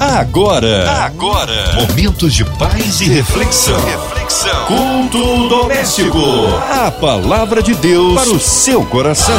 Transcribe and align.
Agora, 0.00 0.88
agora, 1.02 1.74
momentos 1.74 2.32
de 2.32 2.44
paz 2.44 3.00
e 3.00 3.08
reflexão. 3.08 3.76
Reflexão. 3.84 4.66
Culto 4.66 5.48
doméstico. 5.48 6.18
A 6.70 6.88
palavra 6.88 7.60
de 7.60 7.74
Deus 7.74 8.14
para 8.14 8.30
o 8.30 8.38
seu 8.38 8.86
coração. 8.86 9.34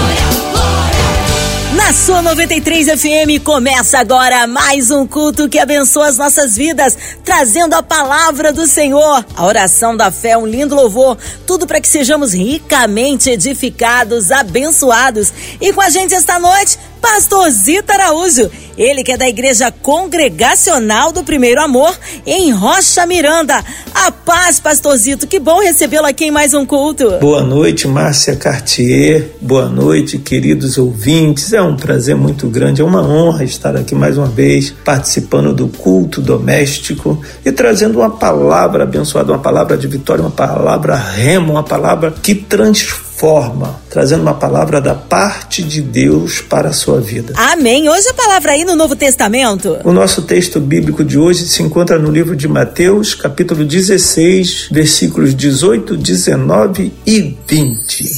Na 1.75 1.93
sua 1.93 2.21
93 2.21 2.87
FM 2.99 3.41
começa 3.41 3.99
agora 3.99 4.45
mais 4.47 4.91
um 4.91 5.07
culto 5.07 5.47
que 5.47 5.57
abençoa 5.57 6.07
as 6.07 6.17
nossas 6.17 6.57
vidas, 6.57 6.97
trazendo 7.23 7.75
a 7.75 7.81
palavra 7.81 8.51
do 8.51 8.67
Senhor, 8.67 9.25
a 9.35 9.45
oração 9.45 9.95
da 9.95 10.11
fé, 10.11 10.37
um 10.37 10.45
lindo 10.45 10.75
louvor, 10.75 11.17
tudo 11.47 11.65
para 11.65 11.79
que 11.79 11.87
sejamos 11.87 12.33
ricamente 12.33 13.29
edificados, 13.29 14.29
abençoados. 14.29 15.31
E 15.61 15.71
com 15.71 15.79
a 15.79 15.89
gente 15.89 16.13
esta 16.13 16.37
noite, 16.37 16.77
Pastor 17.01 17.49
Zita 17.49 17.93
Araújo, 17.93 18.49
ele 18.77 19.03
que 19.03 19.11
é 19.11 19.17
da 19.17 19.27
Igreja 19.27 19.71
Congregacional 19.71 21.11
do 21.11 21.23
Primeiro 21.23 21.61
Amor, 21.61 21.93
em 22.25 22.51
Rocha 22.51 23.05
Miranda. 23.05 23.63
A 23.93 24.11
paz, 24.11 24.59
Pastorzito, 24.59 25.27
que 25.27 25.39
bom 25.39 25.59
recebê-lo 25.59 26.05
aqui 26.05 26.25
em 26.25 26.31
mais 26.31 26.53
um 26.53 26.65
culto. 26.65 27.11
Boa 27.19 27.41
noite, 27.41 27.87
Márcia 27.87 28.35
Cartier. 28.35 29.31
Boa 29.41 29.67
noite, 29.67 30.17
queridos 30.17 30.77
ouvintes. 30.77 31.51
É 31.51 31.61
um 31.61 31.75
prazer 31.75 32.15
muito 32.15 32.47
grande, 32.47 32.81
é 32.81 32.85
uma 32.85 33.01
honra 33.01 33.43
estar 33.43 33.75
aqui 33.75 33.95
mais 33.95 34.17
uma 34.17 34.27
vez, 34.27 34.73
participando 34.85 35.53
do 35.53 35.67
culto 35.67 36.21
doméstico 36.21 37.21
e 37.45 37.51
trazendo 37.51 37.99
uma 37.99 38.11
palavra 38.11 38.83
abençoada, 38.83 39.31
uma 39.31 39.39
palavra 39.39 39.77
de 39.77 39.87
vitória, 39.87 40.21
uma 40.21 40.31
palavra 40.31 40.95
rema, 40.95 41.51
uma 41.51 41.63
palavra 41.63 42.11
que 42.11 42.35
transforma 42.35 43.08
forma, 43.19 43.81
trazendo 43.89 44.21
uma 44.21 44.33
palavra 44.33 44.79
da 44.79 44.95
parte 44.95 45.61
de 45.61 45.81
Deus 45.81 46.39
para 46.39 46.69
a 46.69 46.73
sua 46.73 47.01
vida. 47.01 47.33
Amém. 47.35 47.89
Hoje 47.89 48.07
a 48.07 48.13
palavra 48.13 48.53
aí 48.53 48.63
no 48.63 48.77
Novo 48.77 48.95
Testamento. 48.95 49.77
O 49.83 49.91
nosso 49.91 50.21
texto 50.21 50.57
bíblico 50.61 51.03
de 51.03 51.19
hoje 51.19 51.45
se 51.45 51.61
encontra 51.61 51.99
no 51.99 52.09
livro 52.09 52.33
de 52.33 52.47
Mateus, 52.47 53.13
capítulo 53.13 53.65
16, 53.65 54.69
versículos 54.71 55.35
18, 55.35 55.97
19 55.97 56.93
e 57.05 57.37
20. 57.45 58.09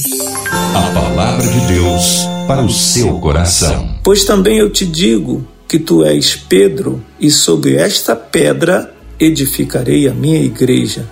A 0.72 0.94
palavra 0.94 1.48
de 1.48 1.60
Deus 1.66 2.20
para 2.46 2.62
o 2.62 2.70
seu 2.70 3.18
coração. 3.18 3.96
Pois 4.04 4.24
também 4.24 4.58
eu 4.58 4.70
te 4.70 4.86
digo 4.86 5.44
que 5.66 5.80
tu 5.80 6.04
és 6.04 6.36
Pedro, 6.36 7.02
e 7.18 7.28
sobre 7.28 7.74
esta 7.74 8.14
pedra 8.14 8.92
edificarei 9.18 10.06
a 10.06 10.14
minha 10.14 10.40
igreja 10.40 11.08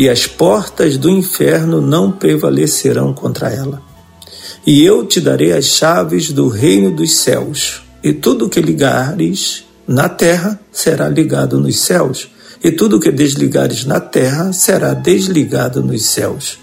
e 0.00 0.08
as 0.08 0.26
portas 0.26 0.96
do 0.96 1.10
inferno 1.10 1.82
não 1.82 2.10
prevalecerão 2.10 3.12
contra 3.12 3.50
ela. 3.50 3.82
E 4.66 4.82
eu 4.82 5.04
te 5.04 5.20
darei 5.20 5.52
as 5.52 5.66
chaves 5.66 6.32
do 6.32 6.48
reino 6.48 6.90
dos 6.90 7.16
céus, 7.16 7.82
e 8.02 8.10
tudo 8.10 8.48
que 8.48 8.62
ligares 8.62 9.62
na 9.86 10.08
terra 10.08 10.58
será 10.72 11.06
ligado 11.06 11.60
nos 11.60 11.80
céus, 11.80 12.30
e 12.64 12.70
tudo 12.70 12.98
que 12.98 13.12
desligares 13.12 13.84
na 13.84 14.00
terra 14.00 14.54
será 14.54 14.94
desligado 14.94 15.82
nos 15.82 16.06
céus. 16.06 16.58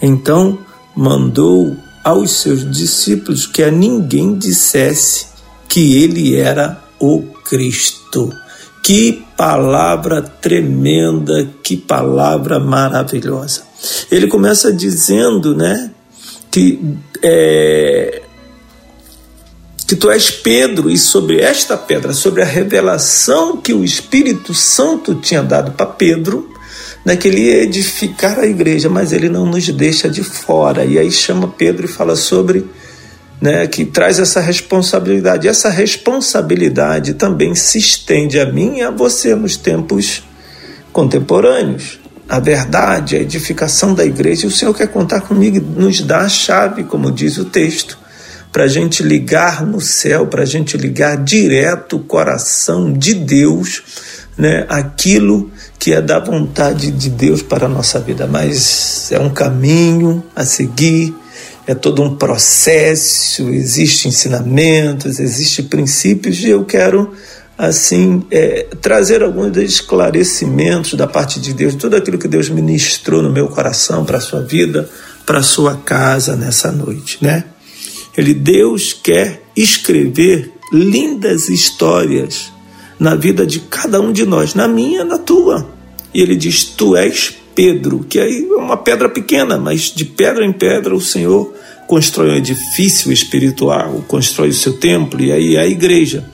Então 0.00 0.56
mandou 0.94 1.76
aos 2.04 2.30
seus 2.30 2.70
discípulos 2.70 3.48
que 3.48 3.64
a 3.64 3.70
ninguém 3.72 4.38
dissesse 4.38 5.26
que 5.68 6.04
ele 6.04 6.36
era 6.36 6.80
o 7.00 7.20
Cristo. 7.44 8.32
Que 8.86 9.24
palavra 9.36 10.22
tremenda, 10.22 11.50
que 11.60 11.76
palavra 11.76 12.60
maravilhosa. 12.60 13.62
Ele 14.08 14.28
começa 14.28 14.72
dizendo, 14.72 15.56
né, 15.56 15.90
que 16.52 16.78
é, 17.20 18.22
que 19.88 19.96
tu 19.96 20.08
és 20.08 20.30
Pedro 20.30 20.88
e 20.88 20.96
sobre 20.96 21.40
esta 21.40 21.76
pedra, 21.76 22.12
sobre 22.12 22.42
a 22.42 22.44
revelação 22.44 23.56
que 23.56 23.74
o 23.74 23.82
Espírito 23.82 24.54
Santo 24.54 25.16
tinha 25.16 25.42
dado 25.42 25.72
para 25.72 25.86
Pedro, 25.86 26.48
né, 27.04 27.16
que 27.16 27.26
ele 27.26 27.40
ia 27.40 27.64
edificar 27.64 28.38
a 28.38 28.46
igreja, 28.46 28.88
mas 28.88 29.12
ele 29.12 29.28
não 29.28 29.46
nos 29.46 29.68
deixa 29.68 30.08
de 30.08 30.22
fora. 30.22 30.84
E 30.84 30.96
aí 30.96 31.10
chama 31.10 31.48
Pedro 31.48 31.86
e 31.86 31.88
fala 31.88 32.14
sobre 32.14 32.64
né, 33.40 33.66
que 33.66 33.84
traz 33.84 34.18
essa 34.18 34.40
responsabilidade. 34.40 35.48
Essa 35.48 35.68
responsabilidade 35.68 37.14
também 37.14 37.54
se 37.54 37.78
estende 37.78 38.40
a 38.40 38.46
mim 38.46 38.78
e 38.78 38.82
a 38.82 38.90
você 38.90 39.34
nos 39.34 39.56
tempos 39.56 40.22
contemporâneos. 40.92 42.00
A 42.28 42.40
verdade, 42.40 43.14
a 43.16 43.20
edificação 43.20 43.94
da 43.94 44.04
igreja, 44.04 44.48
o 44.48 44.50
Senhor 44.50 44.74
quer 44.74 44.88
contar 44.88 45.20
comigo, 45.20 45.60
nos 45.60 46.00
dá 46.00 46.20
a 46.20 46.28
chave, 46.28 46.82
como 46.82 47.12
diz 47.12 47.38
o 47.38 47.44
texto, 47.44 47.96
para 48.50 48.64
a 48.64 48.68
gente 48.68 49.02
ligar 49.02 49.64
no 49.64 49.80
céu, 49.80 50.26
para 50.26 50.42
a 50.42 50.46
gente 50.46 50.76
ligar 50.76 51.22
direto 51.22 51.96
o 51.96 52.00
coração 52.00 52.92
de 52.92 53.14
Deus, 53.14 53.82
né, 54.36 54.66
aquilo 54.68 55.50
que 55.78 55.92
é 55.92 56.00
da 56.00 56.18
vontade 56.18 56.90
de 56.90 57.10
Deus 57.10 57.42
para 57.42 57.66
a 57.66 57.68
nossa 57.68 58.00
vida. 58.00 58.26
Mas 58.26 59.12
é 59.12 59.20
um 59.20 59.30
caminho 59.30 60.24
a 60.34 60.44
seguir, 60.44 61.14
é 61.66 61.74
todo 61.74 62.02
um 62.02 62.14
processo, 62.14 63.48
existe 63.50 64.06
ensinamentos, 64.06 65.18
existe 65.18 65.64
princípios 65.64 66.40
e 66.40 66.50
eu 66.50 66.64
quero 66.64 67.12
assim 67.58 68.24
é, 68.30 68.66
trazer 68.80 69.22
alguns 69.22 69.56
esclarecimentos 69.56 70.94
da 70.94 71.06
parte 71.06 71.40
de 71.40 71.52
Deus, 71.52 71.74
tudo 71.74 71.96
aquilo 71.96 72.18
que 72.18 72.28
Deus 72.28 72.48
ministrou 72.48 73.22
no 73.22 73.32
meu 73.32 73.48
coração 73.48 74.04
para 74.04 74.18
a 74.18 74.20
sua 74.20 74.42
vida, 74.42 74.88
para 75.24 75.38
a 75.38 75.42
sua 75.42 75.76
casa 75.76 76.36
nessa 76.36 76.70
noite, 76.70 77.18
né? 77.20 77.44
Ele 78.16 78.32
Deus 78.32 78.92
quer 78.92 79.42
escrever 79.56 80.52
lindas 80.72 81.48
histórias 81.48 82.52
na 82.98 83.14
vida 83.14 83.46
de 83.46 83.60
cada 83.60 84.00
um 84.00 84.12
de 84.12 84.24
nós, 84.24 84.54
na 84.54 84.66
minha, 84.68 85.04
na 85.04 85.18
tua. 85.18 85.68
E 86.14 86.22
ele 86.22 86.36
diz: 86.36 86.64
Tu 86.64 86.96
és 86.96 87.36
Pedro, 87.56 88.04
que 88.06 88.20
aí 88.20 88.46
é 88.48 88.54
uma 88.54 88.76
pedra 88.76 89.08
pequena, 89.08 89.56
mas 89.56 89.90
de 89.90 90.04
pedra 90.04 90.44
em 90.44 90.52
pedra 90.52 90.94
o 90.94 91.00
Senhor 91.00 91.54
constrói 91.86 92.32
um 92.32 92.36
edifício 92.36 93.10
espiritual, 93.10 94.04
constrói 94.06 94.50
o 94.50 94.54
seu 94.54 94.74
templo 94.74 95.22
e 95.22 95.32
aí 95.32 95.56
a 95.56 95.66
igreja. 95.66 96.28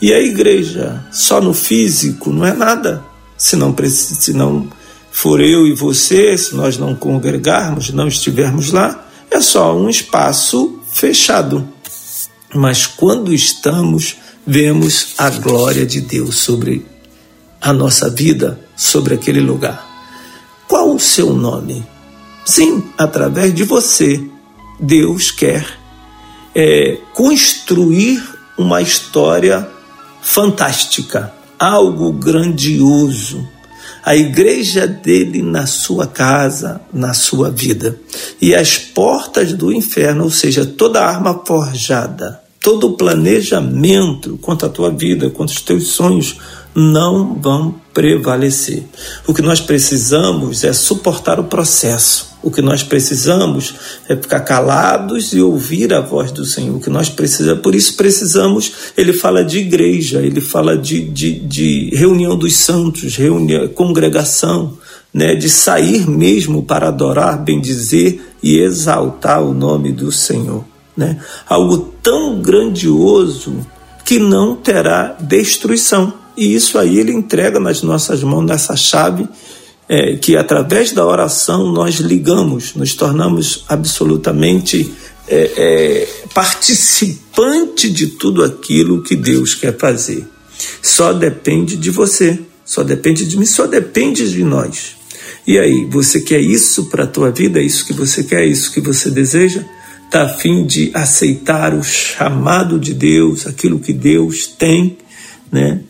E 0.00 0.12
a 0.12 0.20
igreja 0.20 1.04
só 1.10 1.40
no 1.40 1.52
físico 1.52 2.30
não 2.30 2.46
é 2.46 2.52
nada. 2.52 3.02
Se 3.36 3.56
não, 3.56 3.74
se 3.88 4.32
não 4.32 4.68
for 5.10 5.40
eu 5.40 5.66
e 5.66 5.74
você, 5.74 6.38
se 6.38 6.54
nós 6.54 6.78
não 6.78 6.94
congregarmos, 6.94 7.90
não 7.90 8.06
estivermos 8.06 8.70
lá, 8.70 9.04
é 9.30 9.40
só 9.40 9.76
um 9.76 9.88
espaço 9.88 10.78
fechado. 10.92 11.68
Mas 12.54 12.86
quando 12.86 13.34
estamos, 13.34 14.16
vemos 14.46 15.14
a 15.18 15.28
glória 15.30 15.84
de 15.84 16.00
Deus 16.00 16.36
sobre 16.36 16.86
a 17.60 17.72
nossa 17.72 18.08
vida, 18.08 18.60
sobre 18.76 19.14
aquele 19.14 19.40
lugar. 19.40 19.87
Qual 20.68 20.94
o 20.94 21.00
seu 21.00 21.32
nome? 21.32 21.82
Sim, 22.44 22.84
através 22.98 23.54
de 23.54 23.64
você, 23.64 24.22
Deus 24.78 25.30
quer 25.30 25.66
é, 26.54 26.98
construir 27.14 28.22
uma 28.58 28.82
história 28.82 29.66
fantástica, 30.20 31.32
algo 31.58 32.12
grandioso. 32.12 33.48
A 34.04 34.14
igreja 34.14 34.86
dele 34.86 35.42
na 35.42 35.66
sua 35.66 36.06
casa, 36.06 36.82
na 36.92 37.14
sua 37.14 37.50
vida. 37.50 37.98
E 38.38 38.54
as 38.54 38.76
portas 38.76 39.54
do 39.54 39.72
inferno, 39.72 40.24
ou 40.24 40.30
seja, 40.30 40.66
toda 40.66 41.02
arma 41.02 41.42
forjada, 41.46 42.42
todo 42.60 42.88
o 42.88 42.96
planejamento 42.96 44.36
contra 44.38 44.68
a 44.68 44.70
tua 44.70 44.90
vida, 44.90 45.30
contra 45.30 45.54
os 45.54 45.62
teus 45.62 45.88
sonhos, 45.88 46.36
não 46.74 47.34
vão 47.34 47.74
prevalecer. 47.92 48.84
O 49.26 49.34
que 49.34 49.42
nós 49.42 49.60
precisamos 49.60 50.62
é 50.62 50.72
suportar 50.72 51.40
o 51.40 51.44
processo. 51.44 52.28
O 52.40 52.50
que 52.50 52.62
nós 52.62 52.84
precisamos 52.84 53.74
é 54.08 54.14
ficar 54.14 54.40
calados 54.40 55.32
e 55.32 55.40
ouvir 55.40 55.92
a 55.92 56.00
voz 56.00 56.30
do 56.30 56.44
Senhor. 56.44 56.76
O 56.76 56.80
que 56.80 56.90
nós 56.90 57.08
precisamos, 57.08 57.60
por 57.62 57.74
isso 57.74 57.96
precisamos, 57.96 58.72
ele 58.96 59.12
fala 59.12 59.44
de 59.44 59.58
igreja, 59.58 60.20
ele 60.20 60.40
fala 60.40 60.78
de, 60.78 61.00
de, 61.00 61.32
de 61.40 61.90
reunião 61.94 62.36
dos 62.36 62.56
santos, 62.56 63.16
reunião, 63.16 63.66
congregação, 63.68 64.78
né, 65.12 65.34
de 65.34 65.48
sair 65.48 66.08
mesmo 66.08 66.62
para 66.62 66.88
adorar, 66.88 67.42
bendizer 67.42 68.20
e 68.40 68.58
exaltar 68.58 69.42
o 69.42 69.52
nome 69.52 69.90
do 69.90 70.12
Senhor. 70.12 70.64
Né? 70.96 71.18
Algo 71.48 71.92
tão 72.02 72.40
grandioso 72.40 73.66
que 74.04 74.18
não 74.18 74.54
terá 74.56 75.16
destruição. 75.20 76.14
E 76.38 76.54
isso 76.54 76.78
aí 76.78 77.00
ele 77.00 77.12
entrega 77.12 77.58
nas 77.58 77.82
nossas 77.82 78.22
mãos, 78.22 78.46
nessa 78.46 78.76
chave, 78.76 79.28
é, 79.88 80.14
que 80.14 80.36
através 80.36 80.92
da 80.92 81.04
oração 81.04 81.72
nós 81.72 81.96
ligamos, 81.96 82.76
nos 82.76 82.94
tornamos 82.94 83.64
absolutamente 83.68 84.88
é, 85.26 85.50
é, 85.56 86.08
participante 86.32 87.90
de 87.90 88.06
tudo 88.06 88.44
aquilo 88.44 89.02
que 89.02 89.16
Deus 89.16 89.56
quer 89.56 89.76
fazer. 89.76 90.24
Só 90.80 91.12
depende 91.12 91.76
de 91.76 91.90
você, 91.90 92.38
só 92.64 92.84
depende 92.84 93.26
de 93.26 93.36
mim, 93.36 93.44
só 93.44 93.66
depende 93.66 94.30
de 94.30 94.44
nós. 94.44 94.96
E 95.44 95.58
aí, 95.58 95.88
você 95.90 96.20
quer 96.20 96.40
isso 96.40 96.86
para 96.86 97.02
a 97.02 97.06
tua 97.08 97.32
vida? 97.32 97.58
É 97.58 97.64
isso 97.64 97.84
que 97.84 97.92
você 97.92 98.22
quer? 98.22 98.42
É 98.42 98.46
isso 98.46 98.72
que 98.72 98.80
você 98.80 99.10
deseja? 99.10 99.64
Está 100.04 100.22
a 100.22 100.28
fim 100.28 100.64
de 100.64 100.92
aceitar 100.94 101.74
o 101.74 101.82
chamado 101.82 102.78
de 102.78 102.94
Deus, 102.94 103.44
aquilo 103.44 103.80
que 103.80 103.92
Deus 103.92 104.46
tem, 104.46 104.98
né? 105.50 105.80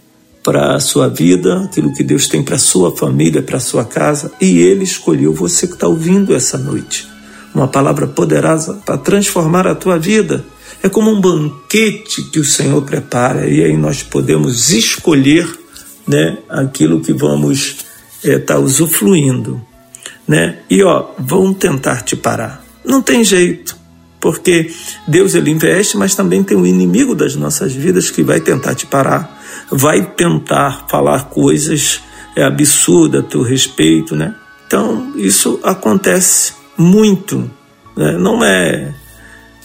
Para 0.48 0.76
a 0.76 0.80
sua 0.80 1.08
vida, 1.08 1.64
aquilo 1.64 1.92
que 1.92 2.02
Deus 2.02 2.26
tem 2.26 2.42
para 2.42 2.56
a 2.56 2.58
sua 2.58 2.96
família, 2.96 3.42
para 3.42 3.58
a 3.58 3.60
sua 3.60 3.84
casa, 3.84 4.32
e 4.40 4.60
Ele 4.60 4.82
escolheu 4.82 5.30
você 5.30 5.66
que 5.66 5.74
está 5.74 5.86
ouvindo 5.86 6.34
essa 6.34 6.56
noite. 6.56 7.06
Uma 7.54 7.68
palavra 7.68 8.06
poderosa 8.06 8.80
para 8.82 8.96
transformar 8.96 9.66
a 9.66 9.74
tua 9.74 9.98
vida. 9.98 10.42
É 10.82 10.88
como 10.88 11.10
um 11.10 11.20
banquete 11.20 12.22
que 12.30 12.40
o 12.40 12.44
Senhor 12.46 12.80
prepara, 12.80 13.46
e 13.46 13.62
aí 13.62 13.76
nós 13.76 14.02
podemos 14.02 14.70
escolher 14.70 15.46
né, 16.06 16.38
aquilo 16.48 17.02
que 17.02 17.12
vamos 17.12 17.84
estar 18.24 18.32
é, 18.32 18.38
tá 18.38 18.58
usufruindo. 18.58 19.60
Né? 20.26 20.60
E 20.70 20.82
ó, 20.82 21.10
vão 21.18 21.52
tentar 21.52 22.00
te 22.00 22.16
parar. 22.16 22.64
Não 22.82 23.02
tem 23.02 23.22
jeito, 23.22 23.76
porque 24.18 24.70
Deus 25.06 25.34
ele 25.34 25.50
investe, 25.50 25.98
mas 25.98 26.14
também 26.14 26.42
tem 26.42 26.56
um 26.56 26.64
inimigo 26.64 27.14
das 27.14 27.36
nossas 27.36 27.74
vidas 27.74 28.10
que 28.10 28.22
vai 28.22 28.40
tentar 28.40 28.74
te 28.74 28.86
parar 28.86 29.37
vai 29.70 30.04
tentar 30.04 30.86
falar 30.88 31.24
coisas 31.24 32.00
é, 32.36 32.44
absurdas 32.44 33.22
a 33.22 33.26
teu 33.26 33.42
respeito, 33.42 34.14
né? 34.14 34.34
Então, 34.66 35.12
isso 35.16 35.58
acontece 35.62 36.52
muito, 36.76 37.50
né? 37.96 38.18
não 38.18 38.44
é, 38.44 38.94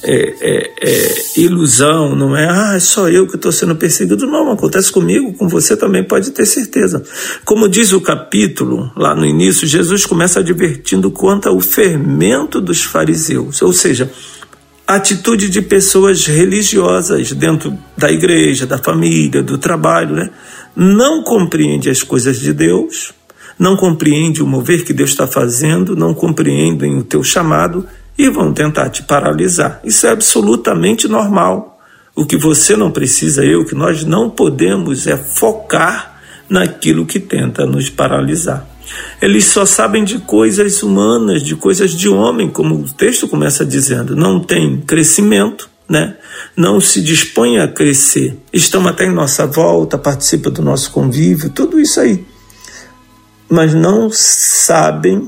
é, 0.02 0.36
é, 0.42 0.74
é, 0.82 1.40
ilusão, 1.40 2.16
não 2.16 2.36
é, 2.36 2.48
ah, 2.50 2.76
é 2.76 2.80
só 2.80 3.10
eu 3.10 3.28
que 3.28 3.36
estou 3.36 3.52
sendo 3.52 3.76
perseguido. 3.76 4.26
Não, 4.26 4.52
acontece 4.52 4.92
comigo, 4.92 5.34
com 5.34 5.48
você 5.48 5.78
também, 5.78 6.04
pode 6.04 6.32
ter 6.32 6.46
certeza. 6.46 7.04
Como 7.46 7.70
diz 7.70 7.94
o 7.94 8.02
capítulo, 8.02 8.92
lá 8.96 9.16
no 9.16 9.26
início, 9.26 9.68
Jesus 9.68 10.06
começa 10.06 10.40
advertindo 10.40 11.10
quanto 11.12 11.48
ao 11.48 11.60
fermento 11.60 12.60
dos 12.60 12.84
fariseus, 12.84 13.62
ou 13.62 13.72
seja, 13.72 14.12
atitude 14.88 15.50
de 15.50 15.62
pessoas 15.62 16.26
religiosas 16.26 17.32
dentro 17.32 17.78
da 17.98 18.12
igreja, 18.12 18.66
da 18.66 18.78
família, 18.78 19.42
do 19.42 19.58
trabalho, 19.58 20.16
né? 20.16 20.30
Não 20.76 21.24
compreende 21.24 21.90
as 21.90 22.04
coisas 22.04 22.40
de 22.40 22.52
Deus, 22.52 23.14
não 23.58 23.76
compreende 23.76 24.42
o 24.42 24.48
mover 24.48 24.84
que 24.84 24.94
Deus 24.94 25.12
está 25.12 25.28
fazendo, 25.28 25.96
não 25.96 26.14
compreendem 26.14 26.98
o 26.98 27.04
teu 27.04 27.24
chamado 27.24 27.88
e 28.18 28.30
vão 28.30 28.54
tentar 28.54 28.90
te 28.90 29.04
paralisar. 29.04 29.80
Isso 29.84 30.06
é 30.08 30.12
absolutamente 30.12 31.08
normal. 31.08 31.80
O 32.16 32.26
que 32.26 32.38
você 32.38 32.76
não 32.76 32.92
precisa, 32.92 33.44
eu, 33.44 33.66
que 33.66 33.74
nós 33.74 34.04
não 34.04 34.30
podemos 34.30 35.08
é 35.08 35.18
focar 35.18 36.22
naquilo 36.50 37.06
que 37.06 37.20
tenta 37.20 37.66
nos 37.66 37.90
paralisar. 37.90 38.68
Eles 39.22 39.46
só 39.46 39.66
sabem 39.66 40.04
de 40.04 40.20
coisas 40.20 40.84
humanas, 40.84 41.42
de 41.42 41.56
coisas 41.56 41.92
de 41.92 42.10
homem, 42.10 42.50
como 42.50 42.76
o 42.76 42.92
texto 42.92 43.28
começa 43.28 43.66
dizendo. 43.66 44.16
Não 44.16 44.40
tem 44.40 44.82
crescimento, 44.82 45.70
né? 45.90 46.16
não 46.56 46.80
se 46.80 47.02
dispõe 47.02 47.60
a 47.60 47.68
crescer. 47.68 48.38
Estão 48.52 48.88
até 48.88 49.06
em 49.06 49.14
nossa 49.14 49.46
volta, 49.46 49.98
participam 49.98 50.52
do 50.52 50.62
nosso 50.62 50.92
convívio, 50.92 51.50
tudo 51.50 51.80
isso 51.80 52.00
aí. 52.00 52.24
Mas 53.50 53.74
não 53.74 54.10
sabem 54.12 55.28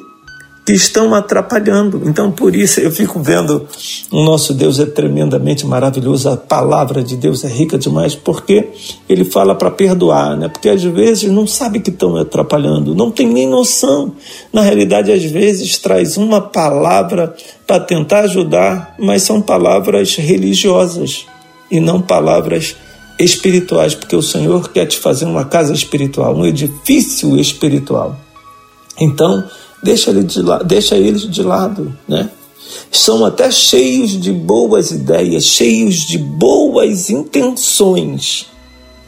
que 0.65 0.73
estão 0.73 1.13
atrapalhando. 1.13 2.01
Então, 2.05 2.31
por 2.31 2.55
isso 2.55 2.79
eu 2.79 2.89
fico 2.89 3.19
vendo 3.19 3.67
o 4.11 4.23
nosso 4.23 4.51
Deus 4.51 4.79
é 4.79 4.85
tremendamente 4.87 5.63
maravilhoso, 5.65 6.27
a 6.27 6.35
palavra 6.35 7.03
de 7.03 7.15
Deus 7.15 7.43
é 7.43 7.47
rica 7.47 7.77
demais, 7.77 8.15
porque 8.15 8.69
ele 9.07 9.23
fala 9.23 9.53
para 9.53 9.69
perdoar, 9.69 10.35
né? 10.35 10.47
Porque 10.47 10.67
às 10.67 10.83
vezes 10.83 11.31
não 11.31 11.45
sabe 11.45 11.79
que 11.79 11.91
estão 11.91 12.17
atrapalhando, 12.17 12.95
não 12.95 13.11
tem 13.11 13.27
nem 13.27 13.47
noção. 13.47 14.13
Na 14.51 14.61
realidade, 14.61 15.11
às 15.11 15.23
vezes 15.23 15.77
traz 15.77 16.17
uma 16.17 16.41
palavra 16.41 17.35
para 17.67 17.79
tentar 17.79 18.21
ajudar, 18.21 18.95
mas 18.97 19.21
são 19.21 19.41
palavras 19.41 20.15
religiosas 20.15 21.27
e 21.69 21.79
não 21.79 22.01
palavras 22.01 22.75
espirituais, 23.19 23.93
porque 23.93 24.15
o 24.15 24.21
Senhor 24.21 24.69
quer 24.69 24.87
te 24.87 24.97
fazer 24.97 25.25
uma 25.25 25.45
casa 25.45 25.73
espiritual, 25.73 26.35
um 26.35 26.45
edifício 26.45 27.37
espiritual. 27.37 28.17
Então, 28.99 29.43
deixa, 29.83 30.09
ele 30.09 30.23
de 30.23 30.41
la 30.41 30.59
deixa 30.59 30.95
eles 30.95 31.29
de 31.29 31.43
lado, 31.43 31.95
né? 32.07 32.29
São 32.91 33.25
até 33.25 33.51
cheios 33.51 34.19
de 34.19 34.31
boas 34.31 34.91
ideias, 34.91 35.45
cheios 35.45 35.95
de 35.95 36.17
boas 36.17 37.09
intenções, 37.09 38.47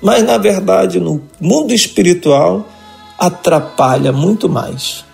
mas 0.02 0.24
na 0.24 0.38
verdade 0.38 1.00
no 1.00 1.22
mundo 1.40 1.74
espiritual 1.74 2.66
atrapalha 3.18 4.12
muito 4.12 4.48
mais. 4.48 5.06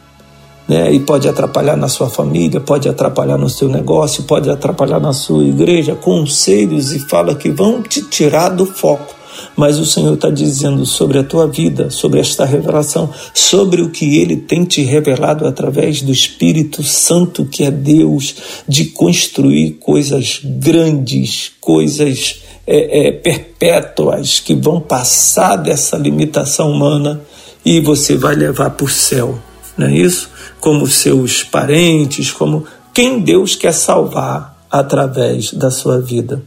Né? 0.68 0.94
E 0.94 1.00
pode 1.00 1.28
atrapalhar 1.28 1.76
na 1.76 1.90
sua 1.90 2.10
família, 2.10 2.60
pode 2.60 2.88
atrapalhar 2.88 3.38
no 3.38 3.50
seu 3.50 3.68
negócio, 3.68 4.24
pode 4.24 4.50
atrapalhar 4.50 5.00
na 5.00 5.12
sua 5.12 5.44
igreja, 5.44 5.96
conselhos 5.96 6.92
e 6.92 7.00
fala 7.00 7.36
que 7.36 7.50
vão 7.50 7.82
te 7.82 8.02
tirar 8.02 8.50
do 8.50 8.66
foco 8.66 9.23
mas 9.56 9.80
o 9.80 9.86
Senhor 9.86 10.14
está 10.14 10.30
dizendo 10.30 10.86
sobre 10.86 11.20
a 11.20 11.24
tua 11.24 11.48
vida, 11.48 11.90
sobre 11.90 12.20
esta 12.20 12.46
revelação, 12.46 13.10
sobre 13.34 13.82
o 13.82 13.90
que 13.90 14.20
Ele 14.20 14.38
tem 14.38 14.64
te 14.64 14.82
revelado 14.82 15.46
através 15.48 16.02
do 16.02 16.12
Espírito 16.12 16.84
Santo, 16.84 17.46
que 17.46 17.64
é 17.64 17.72
Deus, 17.72 18.36
de 18.68 18.86
construir 18.86 19.72
coisas 19.80 20.42
grandes, 20.44 21.52
coisas 21.60 22.42
é, 22.66 23.08
é, 23.08 23.12
perpétuas, 23.12 24.40
que 24.40 24.56
vão 24.56 24.80
passar 24.80 25.58
dessa 25.58 25.98
limitação 25.98 26.72
humana 26.72 27.22
e 27.66 27.80
você 27.80 28.16
vai 28.16 28.36
levar 28.36 28.72
para 28.72 28.86
o 28.86 28.90
céu, 28.90 29.40
não 29.78 29.88
é 29.88 29.96
isso? 29.96 30.30
Como 30.60 30.88
seus 30.88 31.44
parentes, 31.44 32.32
como 32.32 32.66
quem 32.94 33.20
Deus 33.20 33.56
quer 33.56 33.74
salvar 33.74 34.66
através 34.70 35.54
da 35.54 35.70
sua 35.72 36.00
vida. 36.00 36.42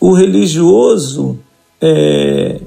O 0.00 0.12
religioso 0.12 1.38
é, 1.80 2.60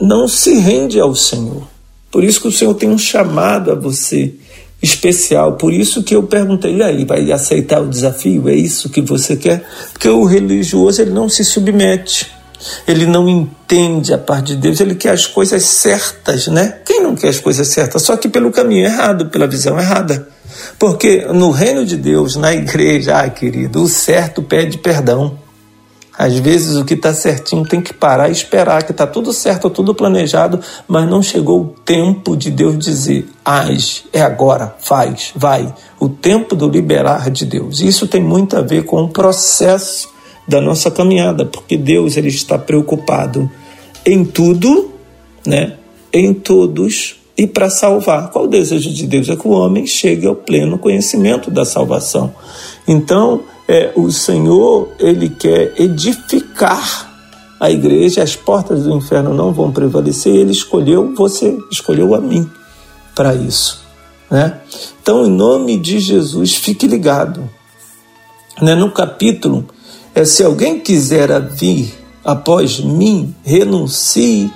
não 0.00 0.26
se 0.28 0.54
rende 0.56 0.98
ao 0.98 1.14
Senhor. 1.14 1.66
Por 2.10 2.22
isso 2.22 2.40
que 2.40 2.48
o 2.48 2.52
Senhor 2.52 2.74
tem 2.74 2.88
um 2.88 2.98
chamado 2.98 3.72
a 3.72 3.74
você 3.74 4.34
especial. 4.80 5.54
Por 5.54 5.72
isso 5.72 6.02
que 6.02 6.14
eu 6.14 6.22
perguntei, 6.22 6.76
e 6.76 6.82
aí, 6.82 7.04
vai 7.04 7.32
aceitar 7.32 7.80
o 7.80 7.88
desafio? 7.88 8.48
É 8.48 8.54
isso 8.54 8.90
que 8.90 9.00
você 9.00 9.36
quer? 9.36 9.64
Porque 9.92 10.08
o 10.08 10.24
religioso 10.24 11.02
ele 11.02 11.10
não 11.10 11.28
se 11.28 11.44
submete. 11.44 12.30
Ele 12.86 13.04
não 13.04 13.28
entende 13.28 14.14
a 14.14 14.18
parte 14.18 14.54
de 14.54 14.56
Deus, 14.56 14.80
ele 14.80 14.94
quer 14.94 15.10
as 15.10 15.26
coisas 15.26 15.64
certas, 15.64 16.46
né? 16.46 16.78
Quem 16.84 17.02
não 17.02 17.14
quer 17.14 17.28
as 17.28 17.38
coisas 17.38 17.68
certas? 17.68 18.02
Só 18.02 18.16
que 18.16 18.28
pelo 18.28 18.50
caminho 18.50 18.86
errado, 18.86 19.26
pela 19.26 19.46
visão 19.46 19.78
errada. 19.78 20.28
Porque 20.78 21.26
no 21.26 21.50
reino 21.50 21.84
de 21.84 21.96
Deus, 21.96 22.36
na 22.36 22.54
igreja, 22.54 23.18
ah, 23.18 23.28
querido, 23.28 23.82
o 23.82 23.88
certo 23.88 24.42
pede 24.42 24.78
perdão. 24.78 25.38
Às 26.16 26.38
vezes 26.38 26.76
o 26.76 26.84
que 26.84 26.94
está 26.94 27.12
certinho 27.12 27.66
tem 27.66 27.80
que 27.80 27.92
parar 27.92 28.28
e 28.28 28.32
esperar, 28.32 28.84
que 28.84 28.92
está 28.92 29.06
tudo 29.06 29.32
certo, 29.32 29.68
tudo 29.68 29.94
planejado, 29.94 30.60
mas 30.86 31.08
não 31.08 31.22
chegou 31.22 31.60
o 31.60 31.74
tempo 31.84 32.36
de 32.36 32.50
Deus 32.50 32.78
dizer, 32.78 33.26
age, 33.44 34.04
é 34.12 34.22
agora, 34.22 34.76
faz, 34.78 35.32
vai. 35.34 35.74
O 35.98 36.08
tempo 36.08 36.54
do 36.54 36.68
liberar 36.68 37.30
de 37.30 37.44
Deus. 37.44 37.80
Isso 37.80 38.06
tem 38.06 38.22
muito 38.22 38.56
a 38.56 38.60
ver 38.60 38.84
com 38.84 39.02
o 39.02 39.08
processo 39.08 40.08
da 40.46 40.60
nossa 40.60 40.90
caminhada, 40.90 41.44
porque 41.44 41.76
Deus 41.76 42.16
ele 42.16 42.28
está 42.28 42.58
preocupado 42.58 43.50
em 44.06 44.24
tudo, 44.24 44.92
né? 45.44 45.74
em 46.12 46.32
todos 46.32 47.16
e 47.36 47.46
para 47.46 47.68
salvar. 47.68 48.30
Qual 48.30 48.44
o 48.44 48.48
desejo 48.48 48.92
de 48.92 49.06
Deus? 49.06 49.28
É 49.28 49.34
que 49.36 49.48
o 49.48 49.50
homem 49.50 49.84
chegue 49.84 50.26
ao 50.26 50.36
pleno 50.36 50.78
conhecimento 50.78 51.50
da 51.50 51.64
salvação. 51.64 52.32
Então, 52.86 53.42
é, 53.66 53.92
o 53.96 54.10
Senhor 54.10 54.92
ele 54.98 55.28
quer 55.28 55.74
edificar 55.78 57.12
a 57.58 57.70
igreja, 57.70 58.22
as 58.22 58.36
portas 58.36 58.82
do 58.82 58.92
inferno 58.92 59.32
não 59.32 59.52
vão 59.52 59.72
prevalecer. 59.72 60.34
Ele 60.34 60.52
escolheu 60.52 61.14
você, 61.14 61.58
escolheu 61.70 62.14
a 62.14 62.20
mim 62.20 62.50
para 63.14 63.34
isso. 63.34 63.80
Né? 64.30 64.60
Então, 65.00 65.24
em 65.24 65.30
nome 65.30 65.78
de 65.78 65.98
Jesus, 65.98 66.54
fique 66.54 66.86
ligado. 66.86 67.48
Né? 68.60 68.74
No 68.74 68.90
capítulo, 68.90 69.66
é, 70.14 70.24
se 70.24 70.44
alguém 70.44 70.78
quiser 70.80 71.40
vir 71.40 71.94
após 72.24 72.80
mim, 72.80 73.34
renuncie 73.42 74.52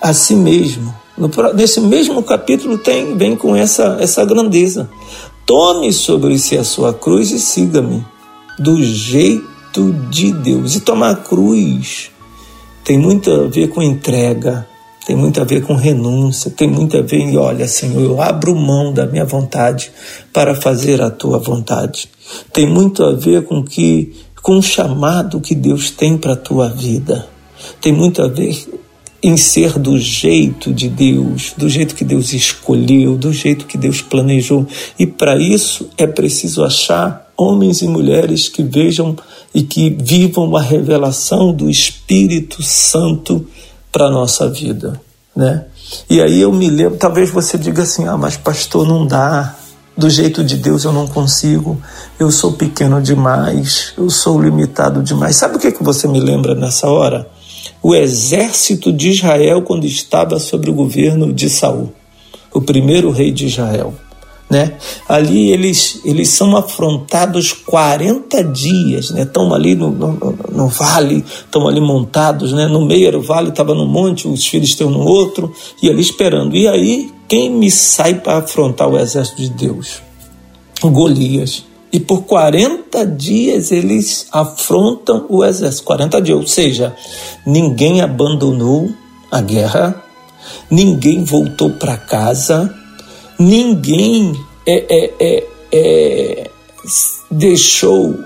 a 0.00 0.12
si 0.12 0.34
mesmo. 0.34 0.94
No, 1.16 1.30
nesse 1.54 1.80
mesmo 1.80 2.22
capítulo 2.22 2.78
tem, 2.78 3.16
vem 3.16 3.36
com 3.36 3.54
essa, 3.54 3.98
essa 4.00 4.24
grandeza. 4.24 4.90
Tome 5.46 5.92
sobre 5.92 6.38
si 6.38 6.56
a 6.56 6.64
sua 6.64 6.92
cruz 6.92 7.30
e 7.30 7.38
siga-me 7.38 8.04
do 8.58 8.82
jeito 8.82 9.92
de 10.10 10.32
Deus. 10.32 10.74
E 10.74 10.80
tomar 10.80 11.10
a 11.10 11.16
cruz 11.16 12.10
tem 12.84 12.98
muito 12.98 13.30
a 13.30 13.46
ver 13.46 13.68
com 13.68 13.82
entrega, 13.82 14.66
tem 15.06 15.16
muito 15.16 15.40
a 15.40 15.44
ver 15.44 15.62
com 15.62 15.74
renúncia, 15.74 16.50
tem 16.50 16.68
muito 16.68 16.96
a 16.96 17.02
ver 17.02 17.18
em, 17.18 17.36
olha, 17.36 17.66
Senhor, 17.66 18.00
eu 18.00 18.20
abro 18.20 18.54
mão 18.54 18.92
da 18.92 19.06
minha 19.06 19.24
vontade 19.24 19.90
para 20.32 20.54
fazer 20.54 21.00
a 21.02 21.10
tua 21.10 21.38
vontade. 21.38 22.08
Tem 22.52 22.66
muito 22.66 23.04
a 23.04 23.12
ver 23.12 23.44
com 23.44 23.62
que 23.62 24.12
com 24.42 24.58
o 24.58 24.62
chamado 24.62 25.40
que 25.40 25.54
Deus 25.54 25.90
tem 25.90 26.18
para 26.18 26.32
a 26.32 26.36
tua 26.36 26.68
vida. 26.68 27.28
Tem 27.80 27.92
muito 27.92 28.20
a 28.20 28.28
ver 28.28 28.56
em 29.22 29.36
ser 29.36 29.78
do 29.78 29.96
jeito 29.96 30.72
de 30.72 30.88
Deus, 30.88 31.54
do 31.56 31.68
jeito 31.68 31.94
que 31.94 32.04
Deus 32.04 32.32
escolheu, 32.32 33.16
do 33.16 33.32
jeito 33.32 33.66
que 33.66 33.78
Deus 33.78 34.02
planejou. 34.02 34.66
E 34.98 35.06
para 35.06 35.38
isso 35.38 35.88
é 35.96 36.08
preciso 36.08 36.64
achar 36.64 37.21
homens 37.36 37.82
e 37.82 37.88
mulheres 37.88 38.48
que 38.48 38.62
vejam 38.62 39.16
e 39.54 39.62
que 39.62 39.90
vivam 39.90 40.56
a 40.56 40.60
revelação 40.60 41.52
do 41.52 41.68
Espírito 41.68 42.62
Santo 42.62 43.46
para 43.90 44.06
a 44.06 44.10
nossa 44.10 44.48
vida. 44.48 45.00
né? 45.34 45.64
E 46.08 46.20
aí 46.20 46.40
eu 46.40 46.52
me 46.52 46.68
lembro, 46.68 46.98
talvez 46.98 47.30
você 47.30 47.58
diga 47.58 47.82
assim: 47.82 48.06
"Ah, 48.06 48.16
mas 48.16 48.36
pastor, 48.36 48.86
não 48.86 49.06
dá. 49.06 49.56
Do 49.94 50.08
jeito 50.08 50.42
de 50.42 50.56
Deus 50.56 50.84
eu 50.84 50.92
não 50.92 51.06
consigo. 51.06 51.78
Eu 52.18 52.30
sou 52.30 52.52
pequeno 52.52 53.00
demais, 53.00 53.92
eu 53.96 54.08
sou 54.08 54.40
limitado 54.40 55.02
demais". 55.02 55.36
Sabe 55.36 55.56
o 55.56 55.58
que 55.58 55.72
que 55.72 55.82
você 55.82 56.08
me 56.08 56.20
lembra 56.20 56.54
nessa 56.54 56.88
hora? 56.88 57.28
O 57.82 57.94
exército 57.94 58.92
de 58.92 59.10
Israel 59.10 59.62
quando 59.62 59.84
estava 59.84 60.38
sob 60.38 60.70
o 60.70 60.74
governo 60.74 61.32
de 61.32 61.50
Saul, 61.50 61.92
o 62.52 62.60
primeiro 62.60 63.10
rei 63.10 63.30
de 63.32 63.46
Israel. 63.46 63.94
Né? 64.52 64.74
Ali 65.08 65.50
eles, 65.50 66.02
eles 66.04 66.28
são 66.28 66.54
afrontados 66.54 67.54
40 67.54 68.44
dias, 68.44 69.10
né? 69.10 69.22
Estão 69.22 69.54
ali 69.54 69.74
no, 69.74 69.90
no, 69.90 70.36
no 70.52 70.68
vale, 70.68 71.24
estão 71.24 71.66
ali 71.66 71.80
montados, 71.80 72.52
né? 72.52 72.66
No 72.66 72.84
meio 72.84 73.08
era 73.08 73.18
o 73.18 73.22
vale, 73.22 73.48
estava 73.48 73.74
no 73.74 73.86
monte, 73.86 74.28
os 74.28 74.46
filhos 74.46 74.68
estão 74.68 74.90
no 74.90 75.06
outro, 75.06 75.50
e 75.82 75.88
ali 75.88 76.02
esperando. 76.02 76.54
E 76.54 76.68
aí, 76.68 77.10
quem 77.26 77.48
me 77.48 77.70
sai 77.70 78.16
para 78.16 78.40
afrontar 78.40 78.90
o 78.90 78.98
exército 78.98 79.40
de 79.40 79.48
Deus? 79.48 80.02
Golias. 80.82 81.64
E 81.90 81.98
por 81.98 82.24
40 82.24 83.06
dias 83.06 83.72
eles 83.72 84.26
afrontam 84.30 85.24
o 85.30 85.42
exército. 85.42 85.84
40 85.84 86.20
dias, 86.20 86.38
ou 86.38 86.46
seja, 86.46 86.94
ninguém 87.46 88.02
abandonou 88.02 88.90
a 89.30 89.40
guerra, 89.40 90.04
ninguém 90.70 91.24
voltou 91.24 91.70
para 91.70 91.96
casa, 91.96 92.81
ninguém 93.38 94.32
é, 94.66 94.84
é, 94.88 95.10
é, 95.20 95.44
é, 95.72 96.50
deixou 97.30 98.18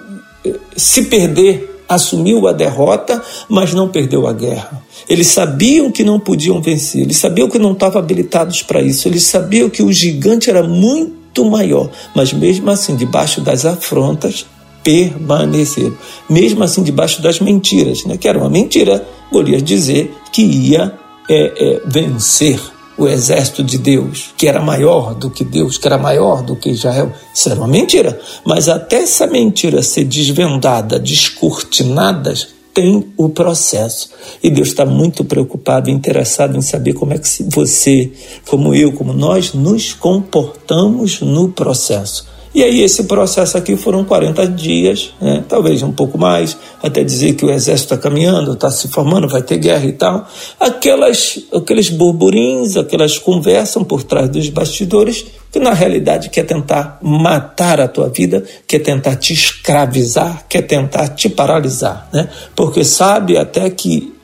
é, 0.44 0.54
se 0.76 1.04
perder, 1.04 1.82
assumiu 1.88 2.46
a 2.48 2.52
derrota, 2.52 3.22
mas 3.48 3.72
não 3.72 3.88
perdeu 3.88 4.26
a 4.26 4.32
guerra. 4.32 4.84
Eles 5.08 5.28
sabiam 5.28 5.90
que 5.90 6.02
não 6.02 6.18
podiam 6.18 6.60
vencer, 6.60 7.02
eles 7.02 7.16
sabiam 7.16 7.48
que 7.48 7.58
não 7.58 7.72
estavam 7.72 8.00
habilitados 8.00 8.62
para 8.62 8.82
isso, 8.82 9.06
eles 9.06 9.22
sabiam 9.24 9.70
que 9.70 9.82
o 9.82 9.92
gigante 9.92 10.50
era 10.50 10.62
muito 10.62 11.44
maior, 11.44 11.90
mas 12.14 12.32
mesmo 12.32 12.70
assim, 12.70 12.96
debaixo 12.96 13.40
das 13.40 13.64
afrontas, 13.64 14.46
permaneceram. 14.82 15.96
Mesmo 16.30 16.62
assim, 16.62 16.82
debaixo 16.82 17.20
das 17.20 17.40
mentiras, 17.40 18.04
né? 18.04 18.16
que 18.16 18.28
era 18.28 18.38
uma 18.38 18.48
mentira, 18.48 19.06
Golias 19.32 19.62
dizer 19.62 20.14
que 20.32 20.42
ia 20.42 20.92
é, 21.28 21.52
é, 21.56 21.82
vencer 21.84 22.60
o 22.98 23.06
exército 23.06 23.62
de 23.62 23.78
Deus, 23.78 24.30
que 24.36 24.48
era 24.48 24.60
maior 24.60 25.14
do 25.14 25.30
que 25.30 25.44
Deus, 25.44 25.76
que 25.76 25.86
era 25.86 25.98
maior 25.98 26.42
do 26.42 26.56
que 26.56 26.70
Israel. 26.70 27.12
Isso 27.34 27.48
era 27.48 27.58
uma 27.58 27.68
mentira. 27.68 28.18
Mas 28.44 28.68
até 28.68 29.02
essa 29.02 29.26
mentira 29.26 29.82
ser 29.82 30.04
desvendada, 30.04 30.98
descortinada, 30.98 32.34
tem 32.72 33.12
o 33.16 33.30
processo. 33.30 34.10
E 34.42 34.50
Deus 34.50 34.68
está 34.68 34.84
muito 34.84 35.24
preocupado, 35.24 35.88
interessado 35.88 36.56
em 36.58 36.60
saber 36.60 36.92
como 36.92 37.14
é 37.14 37.18
que 37.18 37.26
você, 37.44 38.12
como 38.46 38.74
eu, 38.74 38.92
como 38.92 39.14
nós, 39.14 39.54
nos 39.54 39.94
comportamos 39.94 41.20
no 41.22 41.48
processo. 41.48 42.35
E 42.56 42.64
aí 42.64 42.82
esse 42.82 43.04
processo 43.04 43.58
aqui 43.58 43.76
foram 43.76 44.02
40 44.02 44.48
dias, 44.48 45.12
né? 45.20 45.44
talvez 45.46 45.82
um 45.82 45.92
pouco 45.92 46.16
mais, 46.16 46.56
até 46.82 47.04
dizer 47.04 47.34
que 47.34 47.44
o 47.44 47.50
exército 47.50 47.92
está 47.92 47.98
caminhando, 48.08 48.54
está 48.54 48.70
se 48.70 48.88
formando, 48.88 49.28
vai 49.28 49.42
ter 49.42 49.58
guerra 49.58 49.84
e 49.84 49.92
tal. 49.92 50.26
Aquelas, 50.58 51.38
aqueles 51.52 51.90
burburinhos, 51.90 52.78
aquelas 52.78 53.18
conversam 53.18 53.84
por 53.84 54.02
trás 54.02 54.30
dos 54.30 54.48
bastidores, 54.48 55.26
que 55.52 55.58
na 55.58 55.74
realidade 55.74 56.30
quer 56.30 56.44
tentar 56.44 56.98
matar 57.02 57.78
a 57.78 57.86
tua 57.86 58.08
vida, 58.08 58.42
quer 58.66 58.78
tentar 58.78 59.16
te 59.16 59.34
escravizar, 59.34 60.46
quer 60.48 60.62
tentar 60.62 61.08
te 61.08 61.28
paralisar, 61.28 62.08
né? 62.10 62.26
Porque 62.54 62.82
sabe 62.82 63.36
até 63.36 63.68
que 63.68 64.15